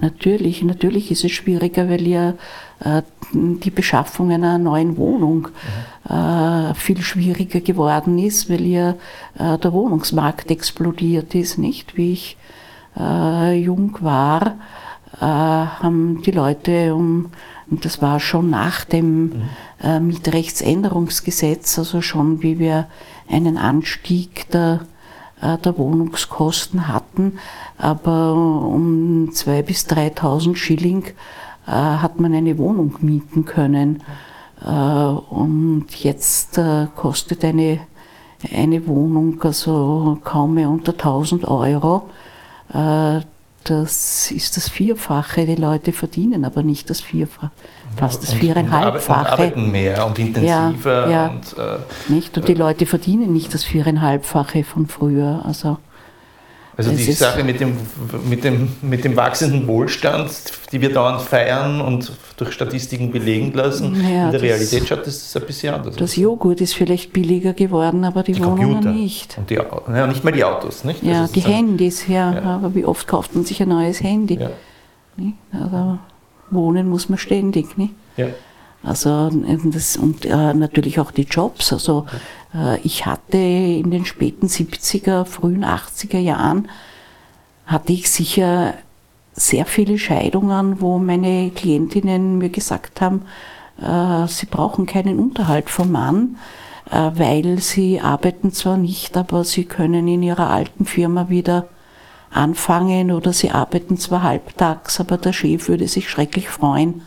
[0.00, 2.34] Natürlich, natürlich ist es schwieriger, weil ja
[2.80, 3.02] äh,
[3.32, 5.48] die Beschaffung einer neuen Wohnung
[6.08, 8.96] äh, viel schwieriger geworden ist, weil ja
[9.38, 11.96] äh, der Wohnungsmarkt explodiert ist, nicht?
[11.96, 12.36] Wie ich
[12.98, 14.58] äh, jung war,
[15.20, 17.30] äh, haben die Leute um,
[17.70, 19.32] und das war schon nach dem.
[19.82, 22.86] Äh, Mietrechtsänderungsgesetz, also schon wie wir
[23.28, 24.80] einen Anstieg der
[25.42, 27.38] äh, der Wohnungskosten hatten,
[27.76, 31.04] aber um 2.000 bis 3.000 Schilling
[31.66, 34.02] äh, hat man eine Wohnung mieten können.
[34.64, 36.58] Äh, und jetzt
[36.96, 37.80] kostet eine,
[38.54, 42.08] eine Wohnung also kaum mehr unter 1000 Euro.
[43.64, 45.46] Das ist das Vierfache.
[45.46, 47.50] Die Leute verdienen aber nicht das Vierfache
[47.96, 49.20] fast das viereinhalbfache.
[49.20, 51.08] Und arbeiten mehr und intensiver.
[51.08, 51.26] Ja, ja.
[51.28, 52.36] Und, äh, nicht?
[52.36, 55.42] und die Leute verdienen nicht das viereinhalbfache von früher.
[55.44, 55.78] Also,
[56.76, 57.76] also die Sache mit dem,
[58.28, 60.30] mit, dem, mit dem wachsenden Wohlstand,
[60.72, 65.36] die wir dauernd feiern und durch Statistiken belegen lassen, ja, in der Realität schaut das
[65.36, 68.90] ein bisschen anders Das Joghurt ist vielleicht billiger geworden, aber die, die Wohnungen Computer.
[68.90, 69.38] nicht.
[69.38, 71.02] Und die, ja, nicht mal die Autos, nicht?
[71.02, 74.38] Ja, die Handys, ja, ja, Aber wie oft kauft man sich ein neues Handy?
[74.40, 74.50] Ja.
[75.52, 75.98] Also,
[76.50, 77.78] wohnen muss man ständig.
[77.78, 77.94] Nicht?
[78.16, 78.26] Ja.
[78.82, 81.72] Also das, und äh, natürlich auch die Jobs.
[81.72, 82.06] Also
[82.84, 86.68] ich hatte in den späten 70er, frühen 80er Jahren,
[87.66, 88.74] hatte ich sicher
[89.32, 93.22] sehr viele Scheidungen, wo meine Klientinnen mir gesagt haben,
[93.80, 96.36] äh, sie brauchen keinen Unterhalt vom Mann,
[96.90, 101.66] äh, weil sie arbeiten zwar nicht, aber sie können in ihrer alten Firma wieder
[102.30, 107.02] anfangen oder sie arbeiten zwar halbtags, aber der Chef würde sich schrecklich freuen,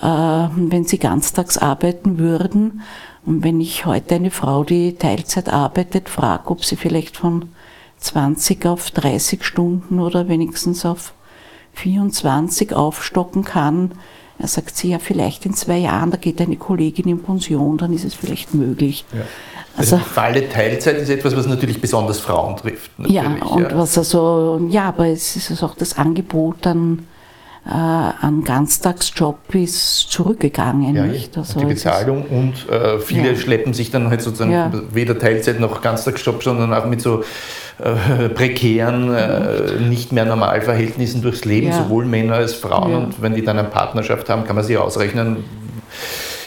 [0.00, 2.82] äh, wenn sie ganztags arbeiten würden.
[3.24, 7.50] Und wenn ich heute eine Frau, die Teilzeit arbeitet, frage, ob sie vielleicht von
[7.98, 11.12] 20 auf 30 Stunden oder wenigstens auf
[11.74, 13.92] 24 aufstocken kann,
[14.38, 17.92] er sagt sie ja vielleicht in zwei Jahren, da geht eine Kollegin in Pension, dann
[17.92, 19.04] ist es vielleicht möglich.
[19.12, 19.20] Ja.
[19.76, 22.90] Also, also Falle Teilzeit ist etwas, was natürlich besonders Frauen trifft.
[23.06, 23.76] Ja, und ja.
[23.76, 27.06] was also, ja, aber es ist also auch das Angebot an,
[27.66, 30.96] äh, an Ganztagsjob ist zurückgegangen.
[30.96, 31.36] Ja, nicht?
[31.36, 33.36] Also die Bezahlung und äh, viele ja.
[33.36, 34.72] schleppen sich dann halt sozusagen ja.
[34.92, 37.22] weder Teilzeit noch Ganztagsjob, sondern auch mit so
[37.78, 42.94] äh, prekären, äh, nicht mehr Normalverhältnissen durchs Leben, sowohl Männer als Frauen.
[42.94, 45.44] Und wenn die dann eine Partnerschaft haben, kann man sich ausrechnen,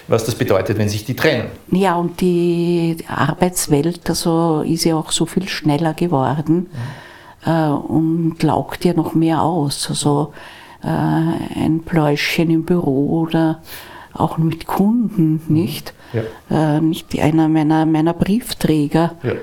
[0.07, 1.47] was das bedeutet, wenn sich die trennen.
[1.71, 6.69] Ja, und die Arbeitswelt also ist ja auch so viel schneller geworden
[7.45, 7.51] mhm.
[7.51, 9.87] äh, und laugt ja noch mehr aus.
[9.89, 10.33] Also
[10.83, 13.61] äh, ein Pläuschchen im Büro oder
[14.13, 15.53] auch mit Kunden, mhm.
[15.53, 15.93] nicht?
[16.49, 16.75] Ja.
[16.75, 19.33] Äh, nicht einer meiner, meiner Briefträger, ja.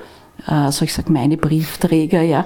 [0.45, 2.45] also ich sage meine Briefträger, ja,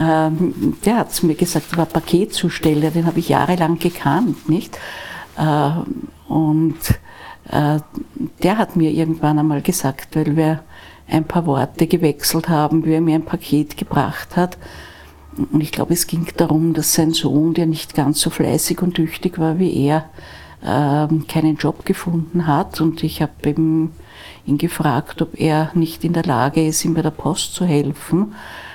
[0.00, 4.78] ähm, der hat es mir gesagt, war Paketzusteller, den habe ich jahrelang gekannt, nicht?
[5.36, 5.70] Äh,
[6.28, 6.78] und
[7.50, 7.80] äh,
[8.42, 10.60] der hat mir irgendwann einmal gesagt, weil wir
[11.08, 14.58] ein paar Worte gewechselt haben, wie er mir ein Paket gebracht hat.
[15.38, 18.94] Und ich glaube, es ging darum, dass sein Sohn, der nicht ganz so fleißig und
[18.94, 20.04] tüchtig war wie er,
[20.64, 22.80] ähm, keinen Job gefunden hat.
[22.80, 23.92] Und ich habe eben
[24.46, 28.34] ihn gefragt, ob er nicht in der Lage ist, ihm bei der Post zu helfen.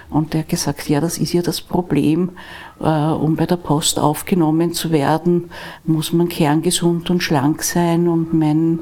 [0.09, 2.31] Und er hat gesagt, ja, das ist ja das Problem,
[2.79, 5.49] äh, um bei der Post aufgenommen zu werden,
[5.85, 8.79] muss man kerngesund und schlank sein und mein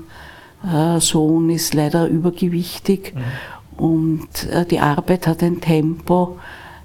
[0.69, 3.85] äh, Sohn ist leider übergewichtig mhm.
[3.85, 6.37] und äh, die Arbeit hat ein Tempo,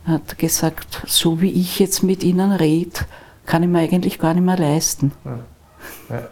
[0.07, 3.01] hat gesagt, so wie ich jetzt mit Ihnen rede,
[3.45, 5.13] kann ich mir eigentlich gar nicht mehr leisten.
[5.25, 5.39] Ja.
[6.11, 6.23] Ja.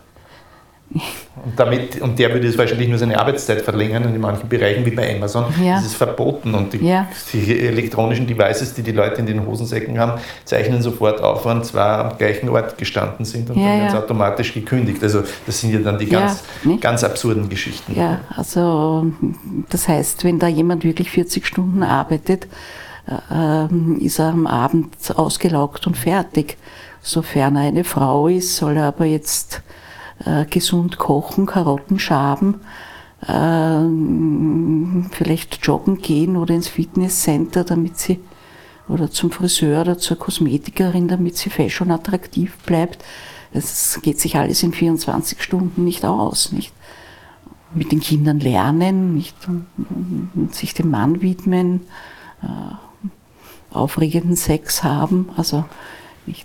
[1.44, 4.86] Und, damit, und der würde es wahrscheinlich nur seine Arbeitszeit verlängern und in manchen Bereichen
[4.86, 5.78] wie bei Amazon ja.
[5.78, 7.08] ist es verboten und die, ja.
[7.32, 12.04] die, elektronischen Devices, die die Leute in den Hosensäcken haben, zeichnen sofort auf, wann zwar
[12.04, 15.02] am gleichen Ort gestanden sind und ja, dann werden sie automatisch gekündigt.
[15.02, 16.44] Also das sind ja dann die ganz,
[16.80, 17.98] ganz absurden Geschichten.
[17.98, 19.06] Ja, also
[19.70, 22.46] das heißt, wenn da jemand wirklich 40 Stunden arbeitet,
[23.98, 26.56] ist er am Abend ausgelaugt und fertig.
[27.02, 29.62] Sofern er eine Frau ist, soll er aber jetzt
[30.24, 32.60] äh, gesund kochen, Karotten schaben,
[33.26, 38.20] äh, vielleicht joggen gehen oder ins Fitnesscenter, damit sie
[38.88, 43.02] oder zum Friseur oder zur Kosmetikerin, damit sie fashion attraktiv bleibt.
[43.52, 46.72] Es geht sich alles in 24 Stunden nicht aus, nicht?
[47.72, 49.36] Mit den Kindern lernen, nicht?
[49.48, 51.80] Und sich dem Mann widmen,
[52.42, 52.46] äh,
[53.74, 55.64] aufregenden Sex haben, also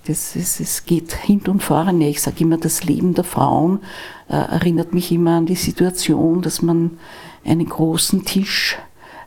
[0.05, 2.09] das ist, es geht hin und vorne.
[2.09, 3.79] Ich sage immer, das Leben der Frauen
[4.27, 6.97] äh, erinnert mich immer an die Situation, dass man
[7.45, 8.77] einen großen Tisch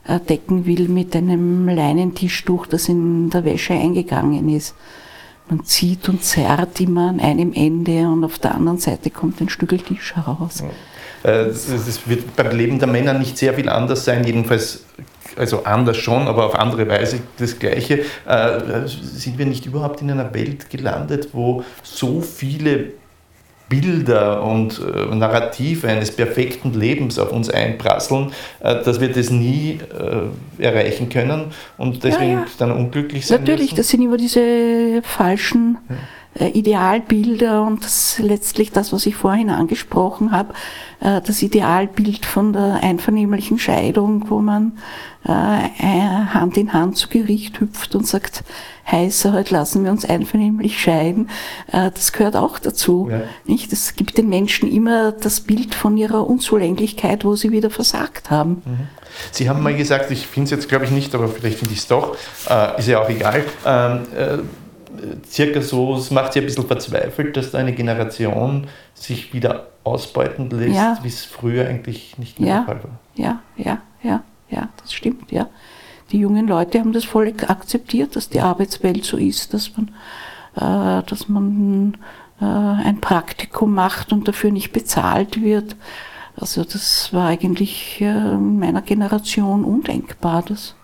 [0.05, 4.75] äh, decken will mit einem Leinentischtuch, das in der Wäsche eingegangen ist.
[5.49, 9.49] Man zieht und zerrt immer an einem Ende und auf der anderen Seite kommt ein
[9.49, 10.63] Stückel Tisch heraus.
[11.23, 14.83] Es äh, wird beim Leben der Männer nicht sehr viel anders sein, jedenfalls
[15.37, 17.99] also anders schon, aber auf andere Weise das Gleiche.
[18.27, 22.91] Äh, sind wir nicht überhaupt in einer Welt gelandet, wo so viele
[23.69, 29.79] Bilder und äh, Narrative eines perfekten Lebens auf uns einprasseln, äh, dass wir das nie
[30.59, 31.45] erreichen können
[31.77, 32.45] und deswegen ja, ja.
[32.59, 33.39] dann unglücklich sind.
[33.39, 33.77] Natürlich, müssen.
[33.77, 35.95] das sind immer diese falschen ja.
[36.35, 40.53] Äh, Idealbilder und das letztlich das, was ich vorhin angesprochen habe,
[40.99, 44.79] äh, das Idealbild von der einvernehmlichen Scheidung, wo man
[45.25, 48.43] äh, Hand in Hand zu Gericht hüpft und sagt,
[48.91, 51.29] heißer, heute lassen wir uns einvernehmlich scheiden,
[51.71, 53.07] das gehört auch dazu.
[53.09, 53.21] Ja.
[53.45, 53.71] Nicht?
[53.71, 58.61] Das gibt den Menschen immer das Bild von ihrer Unzulänglichkeit, wo sie wieder versagt haben.
[58.65, 58.87] Mhm.
[59.31, 61.79] Sie haben mal gesagt, ich finde es jetzt glaube ich nicht, aber vielleicht finde ich
[61.79, 62.17] es doch,
[62.77, 64.01] ist ja auch egal, ähm,
[65.25, 70.49] circa so, es macht sie ein bisschen verzweifelt, dass da eine Generation sich wieder ausbeuten
[70.49, 70.97] lässt, ja.
[71.01, 72.55] wie es früher eigentlich nicht mehr ja.
[72.57, 72.99] der Fall war.
[73.15, 75.47] Ja, ja, ja, ja, das stimmt, ja.
[76.11, 79.87] Die jungen Leute haben das voll akzeptiert, dass die Arbeitswelt so ist, dass man,
[80.55, 81.97] äh, dass man
[82.39, 85.75] äh, ein Praktikum macht und dafür nicht bezahlt wird.
[86.35, 90.43] Also das war eigentlich äh, in meiner Generation undenkbar.
[90.47, 90.75] Das,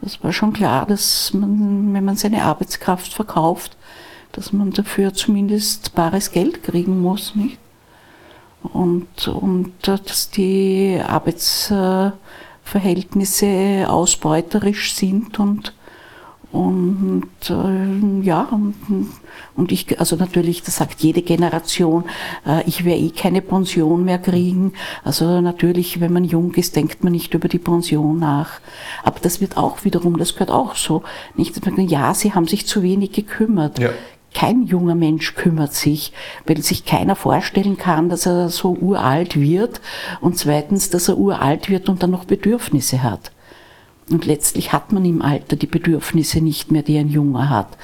[0.00, 3.76] das war schon klar, dass man, wenn man seine Arbeitskraft verkauft,
[4.32, 7.58] dass man dafür zumindest bares Geld kriegen muss, nicht?
[8.62, 15.74] Und, und dass die Arbeitsverhältnisse ausbeuterisch sind und
[16.50, 18.74] und äh, ja, und,
[19.54, 22.04] und ich, also natürlich, das sagt jede Generation,
[22.46, 24.72] äh, ich werde eh keine Pension mehr kriegen.
[25.04, 28.60] Also natürlich, wenn man jung ist, denkt man nicht über die Pension nach.
[29.04, 31.02] Aber das wird auch wiederum, das gehört auch so.
[31.36, 33.78] Nicht, ja, sie haben sich zu wenig gekümmert.
[33.78, 33.90] Ja.
[34.32, 36.12] Kein junger Mensch kümmert sich,
[36.46, 39.80] weil sich keiner vorstellen kann, dass er so uralt wird
[40.20, 43.32] und zweitens, dass er uralt wird und dann noch Bedürfnisse hat.
[44.10, 47.76] Und letztlich hat man im Alter die Bedürfnisse nicht mehr, die ein Junger hat.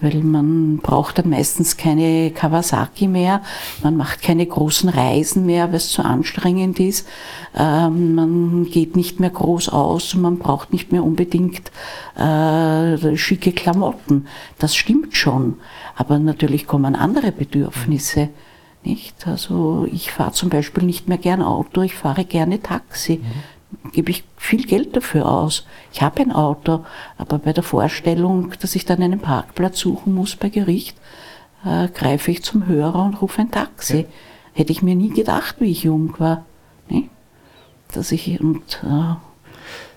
[0.00, 3.40] Weil man braucht dann meistens keine Kawasaki mehr,
[3.84, 7.06] man macht keine großen Reisen mehr, weil es zu anstrengend ist.
[7.56, 11.70] Ähm, man geht nicht mehr groß aus und man braucht nicht mehr unbedingt
[12.16, 14.26] äh, schicke Klamotten.
[14.58, 15.58] Das stimmt schon.
[15.94, 18.28] Aber natürlich kommen andere Bedürfnisse.
[18.82, 19.28] Nicht?
[19.28, 23.20] Also ich fahre zum Beispiel nicht mehr gern Auto, ich fahre gerne Taxi.
[23.22, 23.51] Mhm
[23.92, 25.66] gebe ich viel Geld dafür aus.
[25.92, 26.84] Ich habe ein Auto,
[27.18, 30.96] aber bei der Vorstellung, dass ich dann einen Parkplatz suchen muss bei Gericht,
[31.64, 33.98] äh, greife ich zum Hörer und rufe ein Taxi.
[33.98, 34.04] Ja.
[34.54, 36.44] Hätte ich mir nie gedacht, wie ich jung war.
[36.88, 37.08] Ne?
[37.92, 39.14] Dass ich und äh,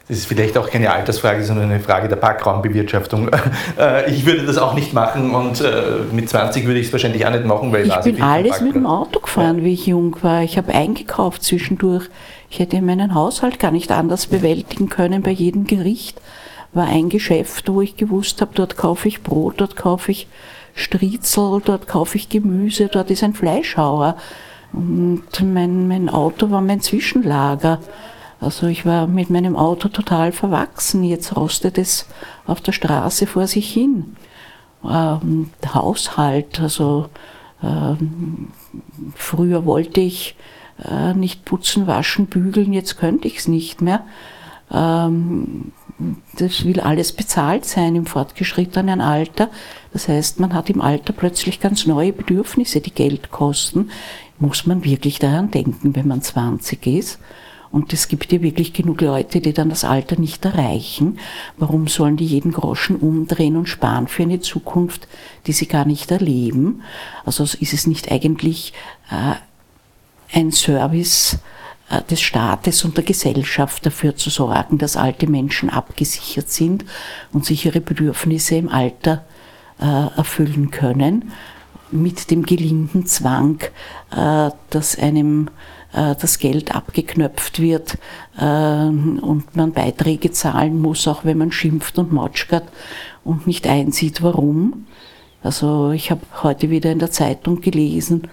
[0.07, 3.29] das ist vielleicht auch keine Altersfrage, sondern eine Frage der Parkraumbewirtschaftung.
[3.77, 7.25] Äh, ich würde das auch nicht machen und äh, mit 20 würde ich es wahrscheinlich
[7.25, 9.63] auch nicht machen, weil ich, ich bin alles mit dem Auto gefahren, ja.
[9.65, 10.43] wie ich jung war.
[10.43, 12.09] Ich habe eingekauft zwischendurch.
[12.49, 16.21] Ich hätte meinen Haushalt gar nicht anders bewältigen können bei jedem Gericht.
[16.73, 20.27] War ein Geschäft, wo ich gewusst habe, dort kaufe ich Brot, dort kaufe ich
[20.73, 24.17] Striezel, dort kaufe ich Gemüse, dort ist ein Fleischhauer.
[24.73, 27.79] Und mein, mein Auto war mein Zwischenlager.
[28.41, 31.03] Also ich war mit meinem Auto total verwachsen.
[31.03, 32.07] Jetzt rostet es
[32.45, 34.17] auf der Straße vor sich hin.
[34.83, 37.07] Ähm, Haushalt, also
[37.63, 38.49] ähm,
[39.15, 40.35] früher wollte ich
[40.83, 44.05] äh, nicht putzen, waschen, bügeln, jetzt könnte ich es nicht mehr.
[44.71, 45.71] Ähm,
[46.37, 49.49] das will alles bezahlt sein im fortgeschrittenen Alter.
[49.93, 53.89] Das heißt, man hat im Alter plötzlich ganz neue Bedürfnisse, die Geld kosten.
[54.37, 57.19] Muss man wirklich daran denken, wenn man 20 ist?
[57.71, 61.19] Und es gibt ja wirklich genug Leute, die dann das Alter nicht erreichen.
[61.57, 65.07] Warum sollen die jeden Groschen umdrehen und sparen für eine Zukunft,
[65.47, 66.83] die sie gar nicht erleben?
[67.25, 68.73] Also ist es nicht eigentlich
[69.09, 69.35] äh,
[70.31, 71.39] ein Service
[71.89, 76.83] äh, des Staates und der Gesellschaft dafür zu sorgen, dass alte Menschen abgesichert sind
[77.31, 79.23] und sich ihre Bedürfnisse im Alter
[79.79, 79.85] äh,
[80.17, 81.31] erfüllen können,
[81.91, 83.59] mit dem gelingenden Zwang,
[84.11, 85.49] äh, dass einem
[86.19, 87.97] das Geld abgeknöpft wird
[88.37, 92.65] und man Beiträge zahlen muss, auch wenn man schimpft und motschgert
[93.23, 94.87] und nicht einsieht, warum.
[95.41, 98.27] Also ich habe heute wieder in der Zeitung gelesen,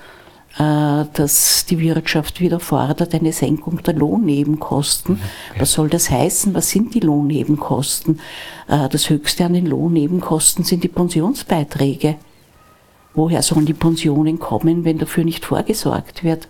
[0.59, 5.15] dass die Wirtschaft wieder fordert eine Senkung der Lohnnebenkosten.
[5.15, 5.21] Mhm,
[5.61, 6.55] Was soll das heißen?
[6.55, 8.21] Was sind die Lohnnebenkosten?
[8.67, 12.17] Das höchste an den Lohnnebenkosten sind die Pensionsbeiträge.
[13.15, 16.49] Woher sollen die Pensionen kommen, wenn dafür nicht vorgesorgt wird?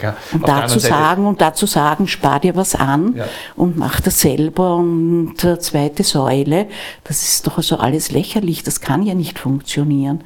[0.00, 3.26] Ja, und dazu sagen, und dazu sagen, spar dir was an ja.
[3.54, 6.68] und mach das selber und äh, zweite Säule,
[7.04, 10.24] das ist doch also alles lächerlich, das kann ja nicht funktionieren.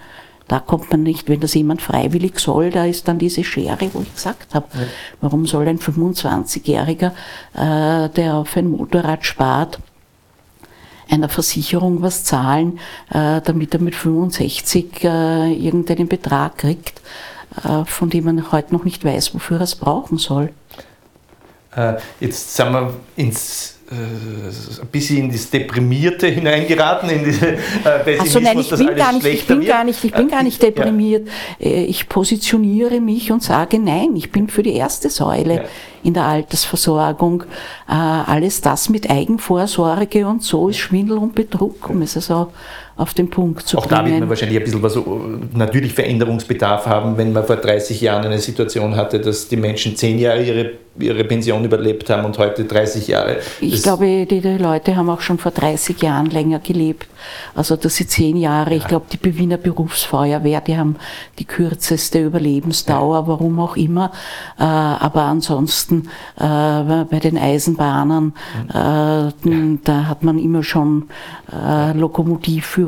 [0.48, 4.00] Da kommt man nicht, wenn das jemand freiwillig soll, da ist dann diese Schere, wo
[4.00, 4.66] ich gesagt habe.
[4.74, 4.80] Ja.
[5.20, 7.12] Warum soll ein 25-Jähriger,
[7.54, 9.78] äh, der auf ein Motorrad spart,
[11.10, 12.78] einer Versicherung was zahlen,
[13.10, 17.00] äh, damit er mit 65 äh, irgendeinen Betrag kriegt?
[17.64, 20.50] Äh, von dem man heute noch nicht weiß, wofür er es brauchen soll.
[21.74, 27.58] Äh, jetzt sind wir ins ein bisschen in das Deprimierte hineingeraten, in diese äh,
[28.04, 30.62] Pessimismus, also nein, ich bin gar nicht, ich bin gar nicht, ich bin gar nicht
[30.62, 31.28] deprimiert.
[31.58, 31.70] Ja.
[31.70, 35.62] Ich positioniere mich und sage nein, ich bin für die erste Säule ja.
[36.02, 37.44] in der Altersversorgung.
[37.86, 42.52] Alles das mit Eigenvorsorge und so ist Schwindel und Betrug, um es also
[42.98, 44.00] auf den Punkt zu Auch bringen.
[44.00, 44.98] Auch da wird man wahrscheinlich ein bisschen was,
[45.54, 50.18] natürlich Veränderungsbedarf haben, wenn man vor 30 Jahren eine Situation hatte, dass die Menschen zehn
[50.18, 50.70] Jahre ihre
[51.00, 53.38] ihre Pension überlebt haben und heute 30 Jahre.
[53.60, 57.06] Ich glaube, die, die, Leute haben auch schon vor 30 Jahren länger gelebt.
[57.54, 58.76] Also dass sie zehn Jahre, ja.
[58.76, 60.96] ich glaube, die Wiener Berufsfeuerwehr, die haben
[61.38, 63.26] die kürzeste Überlebensdauer, ja.
[63.26, 64.12] warum auch immer.
[64.58, 68.32] Äh, aber ansonsten äh, bei den Eisenbahnern,
[69.44, 69.74] mhm.
[69.74, 71.08] äh, da hat man immer schon
[71.52, 71.92] äh,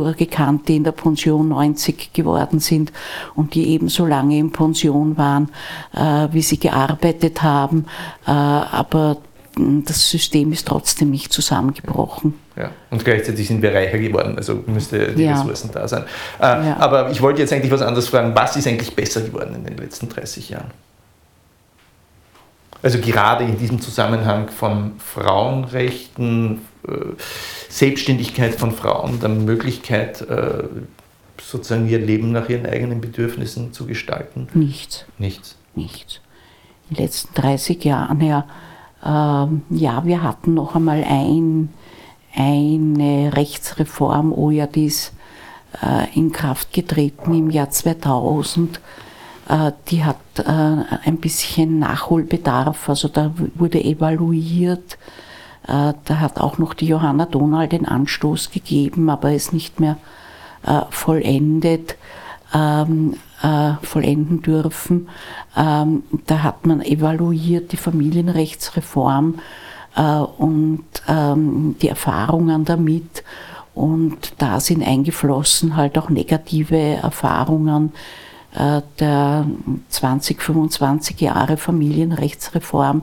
[0.01, 2.92] Lokomotivführer gekannt, die in der Pension 90 geworden sind
[3.34, 5.51] und die ebenso lange in Pension waren,
[5.94, 7.86] äh, wie sie gearbeitet haben.
[8.26, 9.18] Äh, aber
[9.57, 12.34] das System ist trotzdem nicht zusammengebrochen.
[12.57, 12.70] Ja.
[12.90, 15.32] Und gleichzeitig sind wir reicher geworden, also müsste die ja.
[15.32, 16.05] Ressourcen da sein.
[16.38, 16.76] Äh, ja.
[16.78, 18.32] Aber ich wollte jetzt eigentlich was anderes fragen.
[18.34, 20.70] Was ist eigentlich besser geworden in den letzten 30 Jahren?
[22.82, 26.62] Also gerade in diesem Zusammenhang von Frauenrechten,
[27.68, 30.64] Selbstständigkeit von Frauen, der Möglichkeit, äh,
[31.41, 34.49] sozusagen ihr Leben nach ihren eigenen Bedürfnissen zu gestalten?
[34.55, 35.05] Nichts.
[35.18, 35.57] Nichts.
[35.74, 36.20] Nichts
[36.91, 38.45] den letzten 30 Jahren her,
[39.05, 41.70] ähm, ja, wir hatten noch einmal ein,
[42.34, 45.12] eine Rechtsreform, oh ja, die ist
[45.82, 48.80] äh, in Kraft getreten im Jahr 2000.
[49.49, 54.99] Äh, die hat äh, ein bisschen Nachholbedarf, also da wurde evaluiert.
[55.67, 59.97] Äh, da hat auch noch die Johanna Donald den Anstoß gegeben, aber ist nicht mehr
[60.67, 61.97] äh, vollendet.
[62.53, 65.09] Ähm, äh, vollenden dürfen.
[65.57, 69.37] Ähm, da hat man evaluiert die Familienrechtsreform
[70.39, 73.25] und ähm, die Erfahrungen damit.
[73.75, 77.93] Und da sind eingeflossen halt auch negative Erfahrungen
[78.99, 79.47] der
[79.89, 83.03] 20, 25 Jahre Familienrechtsreform.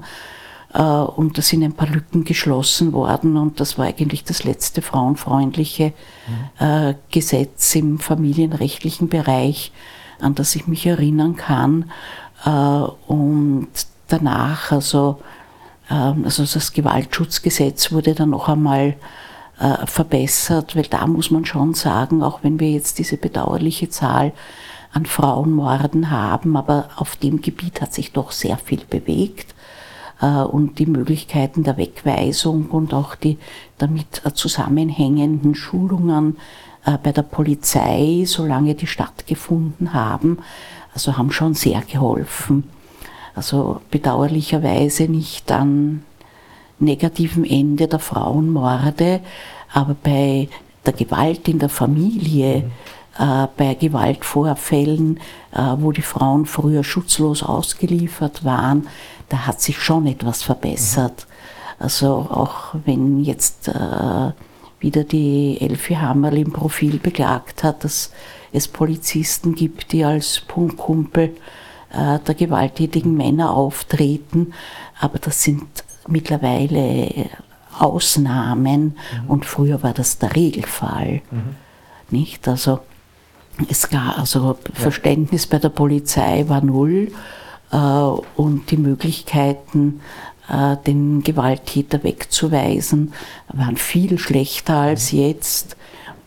[0.74, 4.82] Äh, und da sind ein paar Lücken geschlossen worden und das war eigentlich das letzte
[4.82, 5.93] frauenfreundliche
[6.59, 6.95] mhm.
[7.11, 9.72] Gesetz im familienrechtlichen Bereich
[10.20, 11.91] an das ich mich erinnern kann.
[12.45, 13.68] Äh, und
[14.07, 15.20] danach, also,
[15.89, 18.95] ähm, also das Gewaltschutzgesetz wurde dann noch einmal
[19.59, 24.34] äh, verbessert, weil da muss man schon sagen, auch wenn wir jetzt diese bedauerliche Zahl
[24.93, 29.57] an Frauenmorden haben, aber auf dem Gebiet hat sich doch sehr viel bewegt äh,
[30.26, 33.38] und die Möglichkeiten der Wegweisung und auch die
[33.78, 36.38] damit zusammenhängenden Schulungen
[36.88, 40.39] äh, bei der Polizei, solange die stattgefunden haben,
[40.93, 42.63] also haben schon sehr geholfen.
[43.36, 46.03] Also bedauerlicherweise nicht an
[46.80, 49.20] negativen Ende der Frauenmorde,
[49.72, 50.47] aber bei
[50.86, 53.24] der Gewalt in der Familie, mhm.
[53.24, 55.20] äh, bei Gewaltvorfällen,
[55.51, 58.88] äh, wo die Frauen früher schutzlos ausgeliefert waren,
[59.30, 61.28] da hat sich schon etwas verbessert.
[61.80, 64.32] Also auch wenn jetzt äh,
[64.80, 68.11] wieder die Elfi Hammerl im Profil beklagt hat, dass
[68.51, 71.36] es Polizisten gibt, die als Punktkumpel
[71.91, 74.53] äh, der gewalttätigen Männer auftreten,
[74.99, 75.67] aber das sind
[76.07, 77.30] mittlerweile
[77.78, 79.30] Ausnahmen mhm.
[79.30, 81.21] und früher war das der Regelfall.
[81.30, 81.55] Mhm.
[82.09, 82.47] Nicht?
[82.47, 82.80] Also
[83.69, 84.55] es gab also ja.
[84.73, 90.01] Verständnis bei der Polizei war null äh, und die Möglichkeiten,
[90.49, 93.13] äh, den Gewalttäter wegzuweisen,
[93.51, 95.20] waren viel schlechter als mhm.
[95.20, 95.78] jetzt.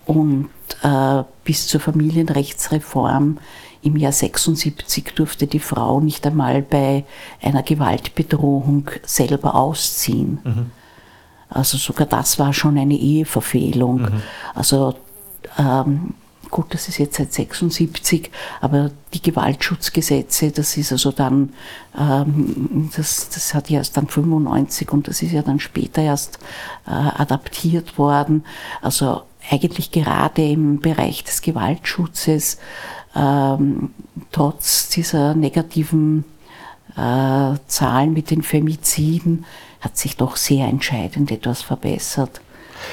[0.06, 0.50] Und
[0.82, 3.38] äh, bis zur Familienrechtsreform
[3.82, 7.04] im Jahr 76 durfte die Frau nicht einmal bei
[7.40, 10.40] einer Gewaltbedrohung selber ausziehen.
[10.44, 10.70] Mhm.
[11.48, 14.02] Also sogar das war schon eine Eheverfehlung.
[14.02, 14.22] Mhm.
[14.54, 14.94] Also
[15.58, 16.14] ähm,
[16.50, 18.30] gut, das ist jetzt seit 76,
[18.60, 21.52] aber die Gewaltschutzgesetze, das ist also dann,
[21.98, 26.38] ähm, das, das hat ja erst dann 95 und das ist ja dann später erst
[26.86, 28.44] äh, adaptiert worden.
[28.82, 32.58] Also eigentlich gerade im Bereich des Gewaltschutzes
[33.14, 33.90] ähm,
[34.30, 36.24] trotz dieser negativen
[36.96, 39.44] äh, Zahlen mit den Femiziden
[39.80, 42.40] hat sich doch sehr entscheidend etwas verbessert.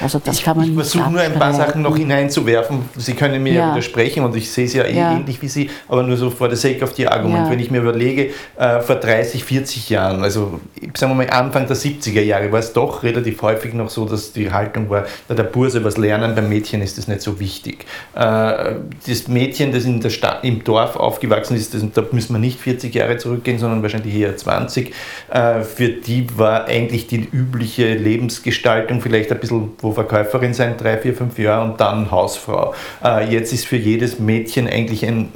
[0.00, 2.88] Also das ich, kann man ich versuche nur ein paar Sachen noch hineinzuwerfen.
[2.96, 3.72] Sie können mir ja.
[3.72, 6.48] widersprechen und ich sehe es ja, eh ja, ähnlich wie Sie, aber nur so for
[6.48, 7.46] the sake of the argument.
[7.46, 7.50] Ja.
[7.50, 10.60] Wenn ich mir überlege, äh, vor 30, 40 Jahren, also
[10.96, 14.32] sagen wir mal Anfang der 70er Jahre, war es doch relativ häufig noch so, dass
[14.32, 17.86] die Haltung war, da der Burse was lernen, beim Mädchen ist das nicht so wichtig.
[18.14, 18.74] Äh,
[19.06, 22.60] das Mädchen, das in der Stadt, im Dorf aufgewachsen ist, das, da müssen wir nicht
[22.60, 24.92] 40 Jahre zurückgehen, sondern wahrscheinlich eher 20,
[25.30, 30.98] äh, für die war eigentlich die übliche Lebensgestaltung vielleicht ein bisschen wo Verkäuferin sein, drei,
[30.98, 32.74] vier, fünf Jahre und dann Hausfrau.
[33.04, 35.32] Äh, jetzt ist für jedes Mädchen eigentlich ein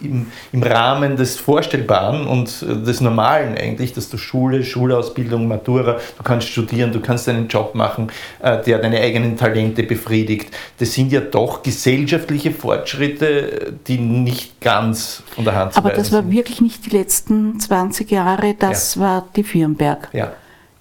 [0.00, 5.98] im, im, Rahmen des Vorstellbaren und äh, des Normalen eigentlich, dass du Schule, Schulausbildung, Matura,
[6.16, 8.08] du kannst studieren, du kannst einen Job machen,
[8.42, 10.54] äh, der deine eigenen Talente befriedigt.
[10.78, 16.12] Das sind ja doch gesellschaftliche Fortschritte, die nicht ganz von der Hand zu Aber das
[16.12, 16.32] war sind.
[16.32, 19.00] wirklich nicht die letzten 20 Jahre, das ja.
[19.00, 20.08] war die Firnberg.
[20.12, 20.32] Ja.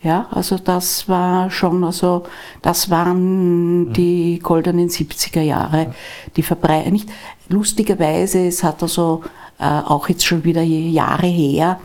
[0.05, 2.25] Ja, also das war schon, also
[2.61, 5.95] das waren die goldenen 70er Jahre,
[6.35, 6.93] die Verbreitung.
[6.93, 7.09] Nicht
[7.49, 9.23] lustigerweise, es hat also
[9.57, 11.79] äh, auch jetzt schon wieder Jahre her,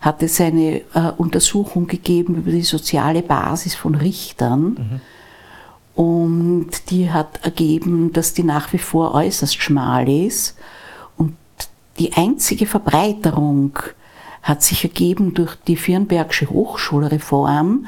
[0.00, 4.62] hat es eine äh, Untersuchung gegeben über die soziale Basis von Richtern.
[4.62, 5.00] Mhm.
[5.94, 10.56] Und die hat ergeben, dass die nach wie vor äußerst schmal ist.
[11.18, 11.36] Und
[11.98, 13.78] die einzige Verbreiterung
[14.48, 17.86] hat sich ergeben durch die Firnbergsche Hochschulreform,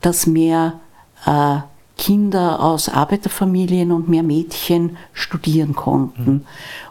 [0.00, 0.80] dass mehr
[1.24, 1.58] äh,
[1.96, 6.32] Kinder aus Arbeiterfamilien und mehr Mädchen studieren konnten.
[6.32, 6.46] Mhm.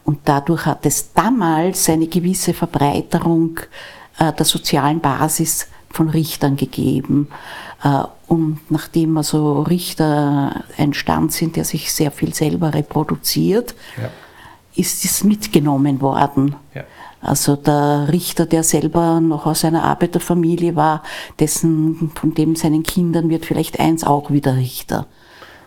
[0.05, 3.59] Und dadurch hat es damals eine gewisse Verbreiterung
[4.19, 7.27] äh, der sozialen Basis von Richtern gegeben.
[7.83, 14.09] Äh, und nachdem also Richter ein Stand sind, der sich sehr viel selber reproduziert, ja.
[14.75, 16.55] Ist es mitgenommen worden.
[16.73, 16.83] Ja.
[17.21, 21.03] Also der Richter, der selber noch aus einer Arbeiterfamilie war,
[21.39, 25.07] dessen, von dem seinen Kindern wird vielleicht eins auch wieder Richter.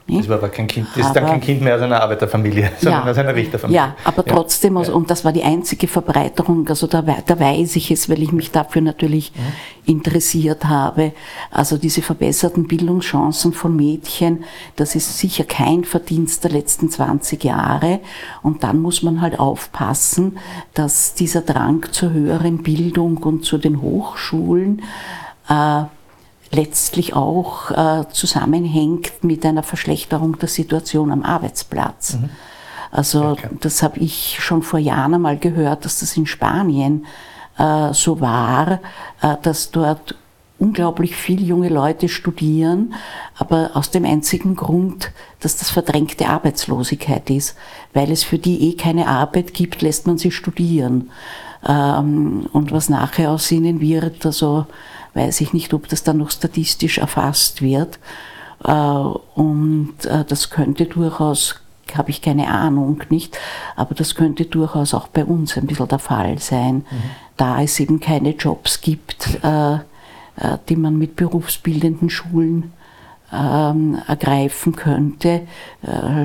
[0.09, 2.71] Das war aber kein Kind, das aber, ist dann kein Kind mehr aus einer Arbeiterfamilie,
[2.79, 3.77] sondern ja, aus einer Richterfamilie.
[3.77, 7.91] Ja, aber trotzdem, also, und das war die einzige Verbreiterung, also da, da weiß ich
[7.91, 9.91] es, weil ich mich dafür natürlich mhm.
[9.97, 11.13] interessiert habe.
[11.51, 14.45] Also diese verbesserten Bildungschancen von Mädchen,
[14.77, 17.99] das ist sicher kein Verdienst der letzten 20 Jahre.
[18.43, 20.39] Und dann muss man halt aufpassen,
[20.75, 24.83] dass dieser Drang zur höheren Bildung und zu den Hochschulen
[25.49, 25.83] äh,
[26.57, 32.15] letztlich auch äh, zusammenhängt mit einer Verschlechterung der Situation am Arbeitsplatz.
[32.15, 32.31] Mhm.
[32.91, 37.07] Also ja, das habe ich schon vor Jahren einmal gehört, dass das in Spanien
[37.59, 38.81] äh, so war,
[39.23, 40.15] äh, dass dort
[40.59, 42.95] unglaublich viele junge Leute studieren,
[43.37, 47.57] aber aus dem einzigen Grund, dass das verdrängte Arbeitslosigkeit ist.
[47.93, 51.11] Weil es für die eh keine Arbeit gibt, lässt man sie studieren.
[51.67, 54.67] Ähm, und was nachher aus ihnen wird, also
[55.17, 57.99] weiß ich nicht, ob das dann noch statistisch erfasst wird.
[58.65, 61.57] Äh, und äh, das könnte durchaus,
[61.95, 63.39] habe ich keine Ahnung, nicht,
[63.75, 66.85] aber das könnte durchaus auch bei uns ein bisschen der Fall sein, mhm.
[67.37, 69.79] da es eben keine Jobs gibt, äh,
[70.69, 72.75] die man mit berufsbildenden Schulen
[73.33, 75.47] ähm, ergreifen könnte,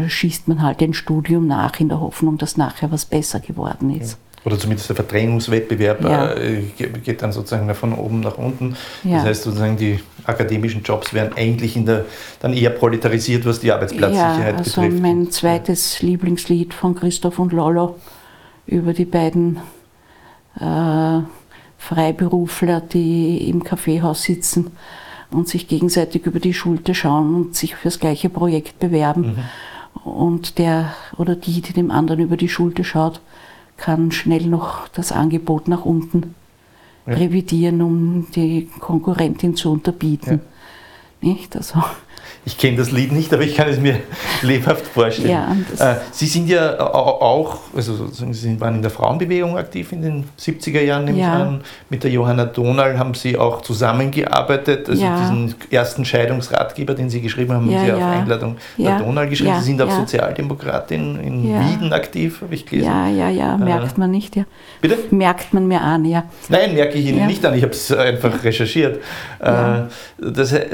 [0.05, 4.17] schießt man halt ein Studium nach in der Hoffnung, dass nachher was besser geworden ist.
[4.43, 6.33] Oder zumindest der Verdrängungswettbewerb Ja.
[6.33, 6.63] äh,
[7.03, 8.75] geht dann sozusagen von oben nach unten.
[9.03, 9.17] Ja.
[9.17, 12.05] Das heißt sozusagen, die akademischen Jobs werden eigentlich in der,
[12.39, 15.01] dann eher proletarisiert, was die Arbeitsplatzsicherheit ja, also betrifft.
[15.01, 17.99] mein zweites Lieblingslied von Christoph und Lollo
[18.65, 19.57] über die beiden
[20.59, 21.19] äh,
[21.77, 24.71] Freiberufler, die im Kaffeehaus sitzen
[25.29, 29.37] und sich gegenseitig über die Schulter schauen und sich fürs gleiche Projekt bewerben.
[30.03, 33.21] Und der oder die, die dem anderen über die Schulter schaut,
[33.81, 36.35] kann schnell noch das Angebot nach unten
[37.07, 37.15] Ja.
[37.15, 40.41] revidieren, um die Konkurrentin zu unterbieten.
[41.19, 41.55] Nicht?
[41.55, 41.81] Also,
[42.43, 43.97] Ich kenne das Lied nicht, aber ich kann es mir
[44.41, 45.29] lebhaft vorstellen.
[45.29, 45.55] Ja,
[45.91, 50.01] Äh, Sie sind ja au- auch, also sozusagen, Sie waren in der Frauenbewegung aktiv in
[50.01, 51.27] den 70er Jahren, nehme Ja.
[51.35, 51.61] ich an.
[51.91, 54.89] Mit der Johanna Donal haben Sie auch zusammengearbeitet.
[54.89, 55.19] Also Ja.
[55.21, 58.01] diesen ersten Scheidungsratgeber, den Sie geschrieben haben, haben Sie auf.
[58.01, 59.53] Einladung der Donal geschrieben.
[59.59, 59.91] Sie sind auch.
[59.91, 61.43] Sozialdemokratin in.
[61.43, 62.87] Wieden aktiv, habe ich gelesen.
[62.89, 64.45] ja, ja, ja, merkt man nicht, ja.
[64.81, 64.97] Bitte?
[65.11, 66.23] Merkt man mir an, ja.
[66.49, 67.53] Nein, merke ich Ihnen nicht an.
[67.53, 68.99] Ich habe es einfach recherchiert.
[69.39, 69.81] Äh,
[70.17, 70.65] Das, äh,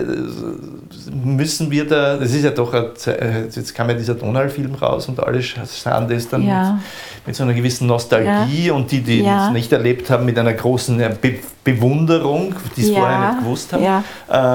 [1.59, 5.07] müssen wir da, das ist ja doch, ein äh, jetzt kam ja dieser Donald-Film raus
[5.09, 6.73] und alle sahen das dann Ja.
[6.73, 9.47] mit, mit so einer gewissen Nostalgie und die, die Ja.
[9.47, 12.99] es nicht erlebt haben, mit einer großen Be Bewunderung, die es Ja.
[12.99, 13.83] vorher nicht gewusst haben.
[13.83, 14.03] Ja.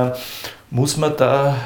[0.08, 0.12] Äh,
[0.70, 1.56] muss man da,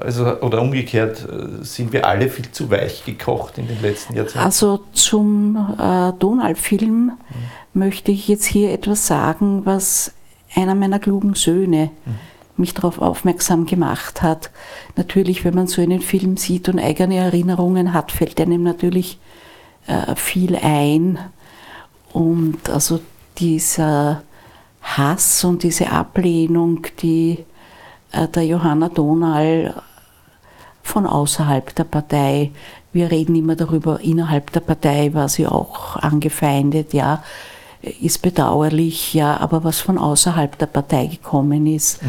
[0.00, 4.38] also, oder umgekehrt, äh, sind wir alle viel zu weich gekocht in den letzten Jahrzehnten?
[4.44, 7.12] Also zum äh, Donald-Film
[7.74, 10.12] möchte ich jetzt hier etwas sagen, was
[10.54, 11.90] einer meiner klugen Söhne
[12.60, 14.50] mich darauf aufmerksam gemacht hat.
[14.96, 19.18] Natürlich, wenn man so einen Film sieht und eigene Erinnerungen hat, fällt einem natürlich
[19.86, 21.18] äh, viel ein.
[22.12, 23.00] Und also
[23.38, 24.22] dieser
[24.82, 27.44] Hass und diese Ablehnung, die
[28.12, 29.82] äh, der Johanna Donal
[30.82, 32.50] von außerhalb der Partei.
[32.92, 37.22] Wir reden immer darüber, innerhalb der Partei war sie auch angefeindet, ja,
[37.82, 42.00] ist bedauerlich, ja, aber was von außerhalb der Partei gekommen ist,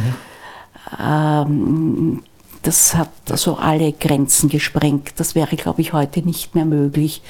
[0.99, 2.23] ähm,
[2.63, 5.13] das hat also alle Grenzen gesprengt.
[5.17, 7.21] Das wäre, glaube ich, heute nicht mehr möglich,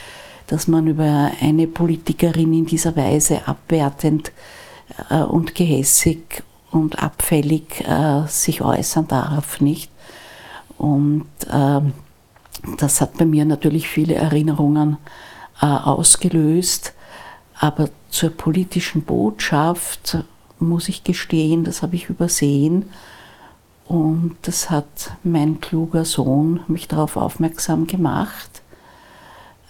[0.48, 4.32] dass man über eine Politikerin in dieser Weise abwertend
[5.10, 9.90] äh, und gehässig und abfällig äh, sich äußern darf, nicht?
[10.78, 11.94] Und ähm,
[12.78, 14.98] das hat bei mir natürlich viele Erinnerungen
[15.62, 16.94] äh, ausgelöst.
[17.60, 20.18] Aber zur politischen Botschaft
[20.60, 22.90] muss ich gestehen, das habe ich übersehen.
[23.86, 28.62] Und das hat mein kluger Sohn mich darauf aufmerksam gemacht,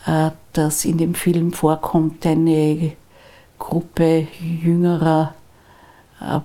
[0.06, 2.94] äh, dass in dem Film vorkommt eine
[3.58, 5.34] Gruppe jüngerer
[6.20, 6.40] äh,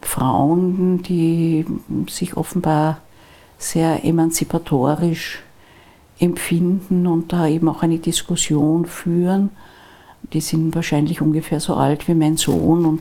[0.00, 1.66] Frauen, die
[2.08, 2.98] sich offenbar
[3.58, 5.42] sehr emanzipatorisch
[6.18, 9.50] empfinden und da eben auch eine Diskussion führen.
[10.32, 13.00] Die sind wahrscheinlich ungefähr so alt wie mein Sohn und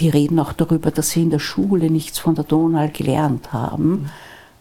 [0.00, 4.10] die reden auch darüber, dass sie in der Schule nichts von der Donau gelernt haben.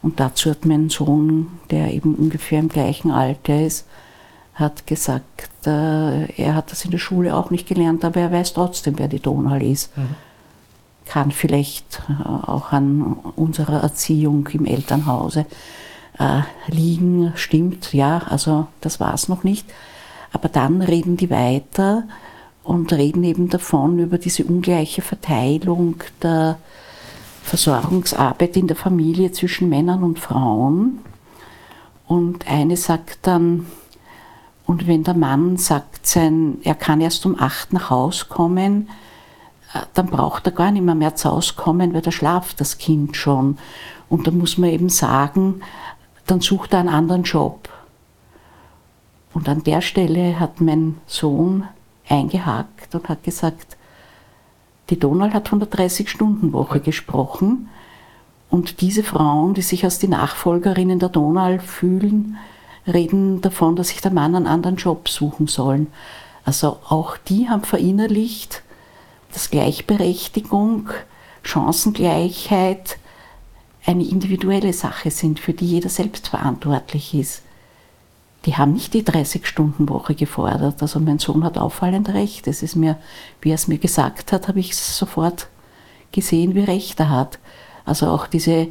[0.01, 3.86] Und dazu hat mein Sohn, der eben ungefähr im gleichen Alter ist,
[4.53, 8.53] hat gesagt, äh, er hat das in der Schule auch nicht gelernt, aber er weiß
[8.53, 9.91] trotzdem, wer die Donau ist.
[11.05, 15.45] Kann vielleicht äh, auch an unserer Erziehung im Elternhause
[16.17, 19.65] äh, liegen, stimmt, ja, also das war es noch nicht.
[20.32, 22.03] Aber dann reden die weiter
[22.68, 26.59] und reden eben davon über diese ungleiche Verteilung der
[27.43, 30.99] Versorgungsarbeit in der Familie zwischen Männern und Frauen.
[32.07, 33.68] Und eine sagt dann,
[34.65, 38.89] und wenn der Mann sagt, sein, er kann erst um acht nach Hause kommen,
[39.74, 42.78] äh, dann braucht er gar nicht mehr, mehr zu Hause kommen, weil da schlaft das
[42.78, 43.57] Kind schon.
[44.09, 45.62] Und da muss man eben sagen,
[46.25, 47.70] dann sucht er einen anderen Job.
[49.33, 51.63] Und an der Stelle hat mein Sohn
[52.09, 53.78] eingehakt und hat gesagt,
[54.89, 57.70] die Donald hat von der 30-Stunden-Woche gesprochen.
[58.50, 62.38] Und diese Frauen, die sich als die Nachfolgerinnen der Donald fühlen,
[62.86, 65.88] reden davon, dass sich der Mann einen anderen Job suchen sollen.
[66.46, 68.62] Also auch die haben verinnerlicht,
[69.34, 70.89] dass Gleichberechtigung,
[71.43, 72.97] Chancengleichheit
[73.86, 77.42] eine individuelle Sache sind, für die jeder selbst verantwortlich ist.
[78.47, 80.82] Die haben nicht die 30-Stunden-Woche gefordert.
[80.82, 82.47] Also mein Sohn hat auffallend recht.
[82.47, 82.97] Es ist mir,
[83.41, 85.49] wie er es mir gesagt hat, habe ich sofort
[86.13, 87.39] gesehen, wie recht er hat.
[87.83, 88.69] Also auch diese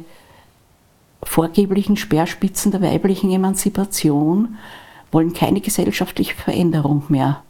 [1.21, 4.57] vorgeblichen Speerspitzen der weiblichen Emanzipation
[5.11, 7.43] wollen keine gesellschaftliche Veränderung mehr,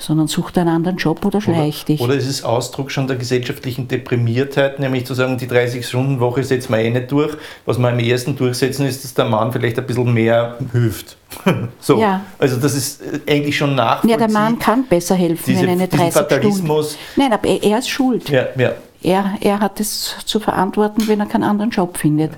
[0.00, 2.00] sondern sucht einen anderen Job oder schleicht dich.
[2.00, 6.80] Oder ist es Ausdruck schon der gesellschaftlichen Deprimiertheit, nämlich zu sagen, die 30-Stunden-Woche setzen wir
[6.80, 7.36] eh nicht durch.
[7.66, 11.18] Was wir am ersten durchsetzen, ist, dass der Mann vielleicht ein bisschen mehr hilft.
[11.80, 12.00] so.
[12.00, 12.22] Ja.
[12.38, 14.20] Also das ist äh, eigentlich schon nachvollziehbar.
[14.20, 16.92] Ja, der Mann kann besser helfen, Diese, wenn eine 30 Fatalismus.
[16.92, 17.20] Stunden...
[17.20, 18.28] Nein, aber er, er ist schuld.
[18.30, 18.72] Ja, ja.
[19.02, 22.32] Er, er hat es zu verantworten, wenn er keinen anderen Job findet.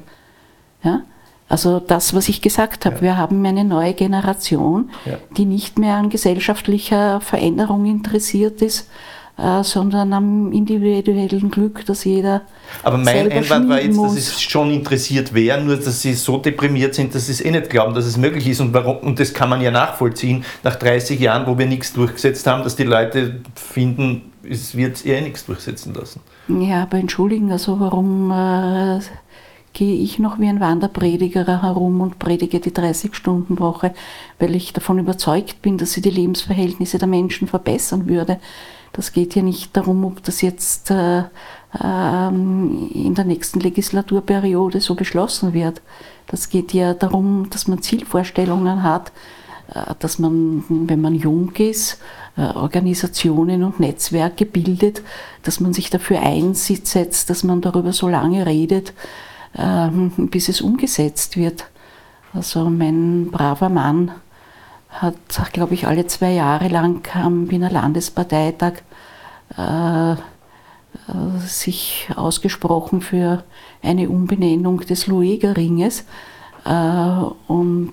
[0.83, 1.03] Ja?
[1.53, 3.03] Also das, was ich gesagt habe, ja.
[3.03, 5.19] wir haben eine neue Generation, ja.
[5.37, 8.89] die nicht mehr an gesellschaftlicher Veränderung interessiert ist,
[9.37, 12.41] äh, sondern am individuellen Glück, dass jeder.
[12.83, 14.15] Aber mein Einwand war jetzt, muss.
[14.15, 17.51] dass sie schon interessiert wären, nur dass sie so deprimiert sind, dass sie es eh
[17.51, 18.61] nicht glauben, dass es möglich ist.
[18.61, 22.47] Und, warum, und das kann man ja nachvollziehen, nach 30 Jahren, wo wir nichts durchgesetzt
[22.47, 26.23] haben, dass die Leute finden, es wird eh nichts durchsetzen lassen.
[26.49, 29.01] Ja, aber entschuldigen, also warum äh,
[29.73, 33.95] gehe ich noch wie ein Wanderprediger herum und predige die 30-Stunden-Woche,
[34.39, 38.39] weil ich davon überzeugt bin, dass sie die Lebensverhältnisse der Menschen verbessern würde.
[38.93, 41.23] Das geht ja nicht darum, ob das jetzt äh,
[41.83, 45.81] ähm, in der nächsten Legislaturperiode so beschlossen wird.
[46.27, 49.13] Das geht ja darum, dass man Zielvorstellungen hat,
[49.75, 51.99] äh, dass man, wenn man jung ist,
[52.37, 55.03] äh, Organisationen und Netzwerke bildet,
[55.43, 58.93] dass man sich dafür einsetzt, dass man darüber so lange redet,
[59.55, 61.67] bis es umgesetzt wird.
[62.33, 64.13] Also mein braver Mann
[64.89, 65.17] hat,
[65.53, 68.83] glaube ich, alle zwei Jahre lang am Wiener Landesparteitag
[69.57, 73.45] äh, äh, sich ausgesprochen für
[73.83, 76.05] eine Umbenennung des Lueger-Ringes.
[76.65, 77.93] Äh, und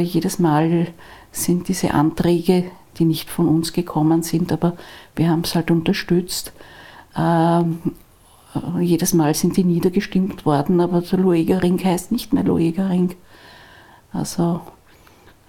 [0.00, 0.88] jedes Mal
[1.30, 2.64] sind diese Anträge,
[2.98, 4.76] die nicht von uns gekommen sind, aber
[5.14, 6.52] wir haben es halt unterstützt,
[7.16, 7.90] ähm, äh,
[8.80, 13.14] jedes Mal sind die niedergestimmt worden, aber der Lueger-Ring heißt nicht mehr Lueger-Ring.
[14.12, 14.60] Also,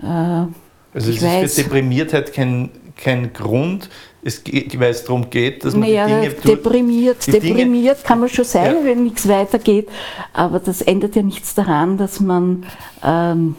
[0.01, 0.49] äh, also
[0.93, 3.89] es ist weiß, für Deprimiertheit kein, kein Grund,
[4.23, 6.55] es geht, weil es darum geht, dass man naja, die Dinge...
[6.55, 8.83] Deprimiert, die deprimiert Dinge, kann man schon sein, ja.
[8.83, 9.87] wenn nichts weitergeht,
[10.33, 12.65] aber das ändert ja nichts daran, dass man
[13.03, 13.55] ähm,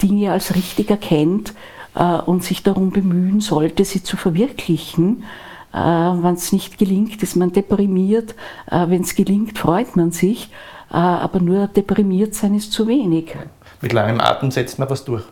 [0.00, 1.54] Dinge als richtig erkennt
[1.94, 5.24] äh, und sich darum bemühen sollte, sie zu verwirklichen.
[5.72, 8.34] Äh, Wenn es nicht gelingt, ist man deprimiert.
[8.70, 10.50] Äh, Wenn es gelingt, freut man sich.
[10.90, 13.34] Äh, aber nur deprimiert sein ist zu wenig.
[13.80, 15.24] Mit langem Atem setzt man was durch.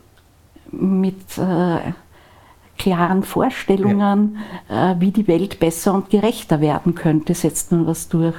[0.72, 1.16] Mit
[2.78, 4.38] klaren Vorstellungen,
[4.68, 4.98] ja.
[5.00, 8.36] wie die Welt besser und gerechter werden könnte, setzt man was durch.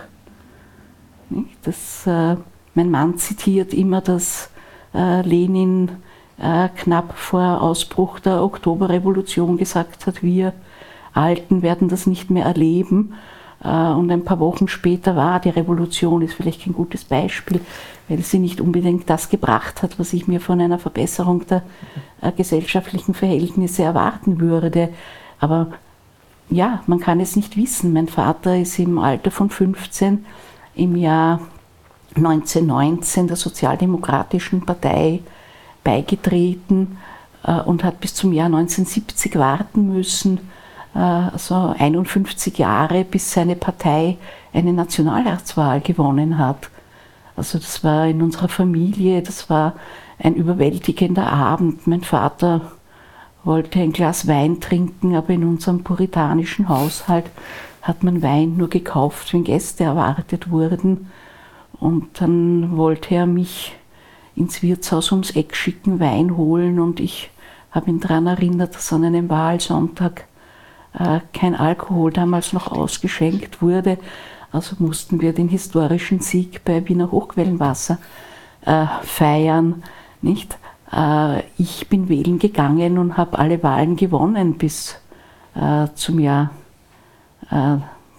[1.61, 4.49] Das, mein Mann zitiert immer, dass
[4.93, 5.91] Lenin
[6.37, 10.53] knapp vor Ausbruch der Oktoberrevolution gesagt hat, wir
[11.13, 13.13] Alten werden das nicht mehr erleben.
[13.63, 17.61] Äh, und ein paar Wochen später war die Revolution, ist vielleicht kein gutes Beispiel,
[18.07, 21.63] weil sie nicht unbedingt das gebracht hat, was ich mir von einer Verbesserung der
[22.21, 24.89] äh, gesellschaftlichen Verhältnisse erwarten würde.
[25.39, 25.67] Aber
[26.49, 27.93] ja, man kann es nicht wissen.
[27.93, 30.25] Mein Vater ist im Alter von 15
[30.75, 31.39] im Jahr
[32.15, 35.21] 1919 der Sozialdemokratischen Partei
[35.83, 36.97] beigetreten
[37.43, 40.39] äh, und hat bis zum Jahr 1970 warten müssen,
[40.99, 44.17] also 51 Jahre, bis seine Partei
[44.53, 46.69] eine Nationalratswahl gewonnen hat.
[47.35, 49.75] Also das war in unserer Familie, das war
[50.19, 51.87] ein überwältigender Abend.
[51.87, 52.73] Mein Vater
[53.43, 57.25] wollte ein Glas Wein trinken, aber in unserem puritanischen Haushalt
[57.81, 61.09] hat man Wein nur gekauft, wenn Gäste erwartet wurden.
[61.79, 63.73] Und dann wollte er mich
[64.35, 67.31] ins Wirtshaus ums Eck schicken, Wein holen und ich
[67.71, 70.30] habe ihn daran erinnert, dass an einem Wahlsonntag äh,
[71.33, 73.97] kein Alkohol damals noch ausgeschenkt wurde.
[74.51, 77.97] Also mussten wir den historischen Sieg bei Wiener Hochquellenwasser
[78.65, 79.83] äh, feiern.
[80.21, 80.57] Nicht?
[80.91, 84.97] Äh, ich bin wählen gegangen und habe alle Wahlen gewonnen bis
[85.55, 86.51] äh, zum Jahr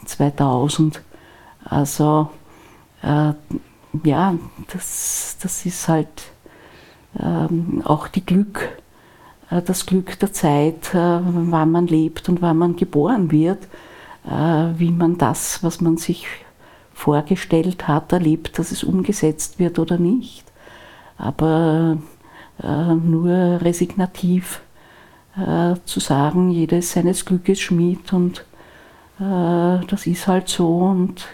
[0.04, 0.96] 2000.
[0.96, 1.00] Äh,
[1.64, 2.30] also
[3.02, 3.32] äh,
[4.04, 4.34] ja,
[4.72, 6.32] das, das ist halt
[7.20, 8.81] ähm, auch die Glück äh,
[9.60, 13.64] das Glück der Zeit, äh, wann man lebt und wann man geboren wird,
[14.24, 14.30] äh,
[14.78, 16.26] wie man das, was man sich
[16.94, 20.44] vorgestellt hat, erlebt, dass es umgesetzt wird oder nicht.
[21.18, 21.98] Aber
[22.62, 24.62] nur resignativ
[25.84, 28.44] zu sagen, jeder ist seines Glückes Schmied und
[29.18, 31.26] das ist halt so und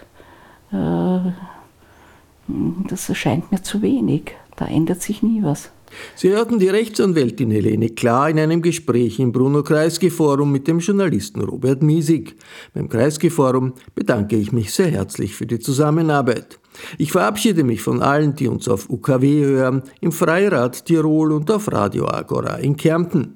[2.87, 4.31] das erscheint mir zu wenig.
[4.55, 5.71] Da ändert sich nie was.
[6.15, 10.79] Sie hörten die Rechtsanwältin Helene Klar in einem Gespräch im Bruno Kreisky Forum mit dem
[10.79, 12.35] Journalisten Robert Miesig.
[12.73, 16.59] Beim Kreisky Forum bedanke ich mich sehr herzlich für die Zusammenarbeit.
[16.97, 21.71] Ich verabschiede mich von allen, die uns auf UKW hören, im Freirad Tirol und auf
[21.71, 23.35] Radio Agora in Kärnten.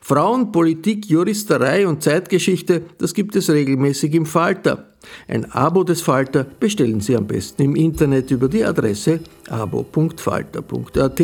[0.00, 4.90] Frauen, Politik, Juristerei und Zeitgeschichte, das gibt es regelmäßig im Falter.
[5.28, 11.20] Ein Abo des Falter bestellen Sie am besten im Internet über die Adresse abo.falter.at.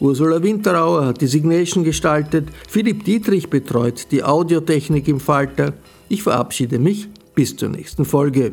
[0.00, 5.74] Ursula Winterauer hat die Signation gestaltet, Philipp Dietrich betreut die Audiotechnik im Falter.
[6.08, 8.52] Ich verabschiede mich bis zur nächsten Folge.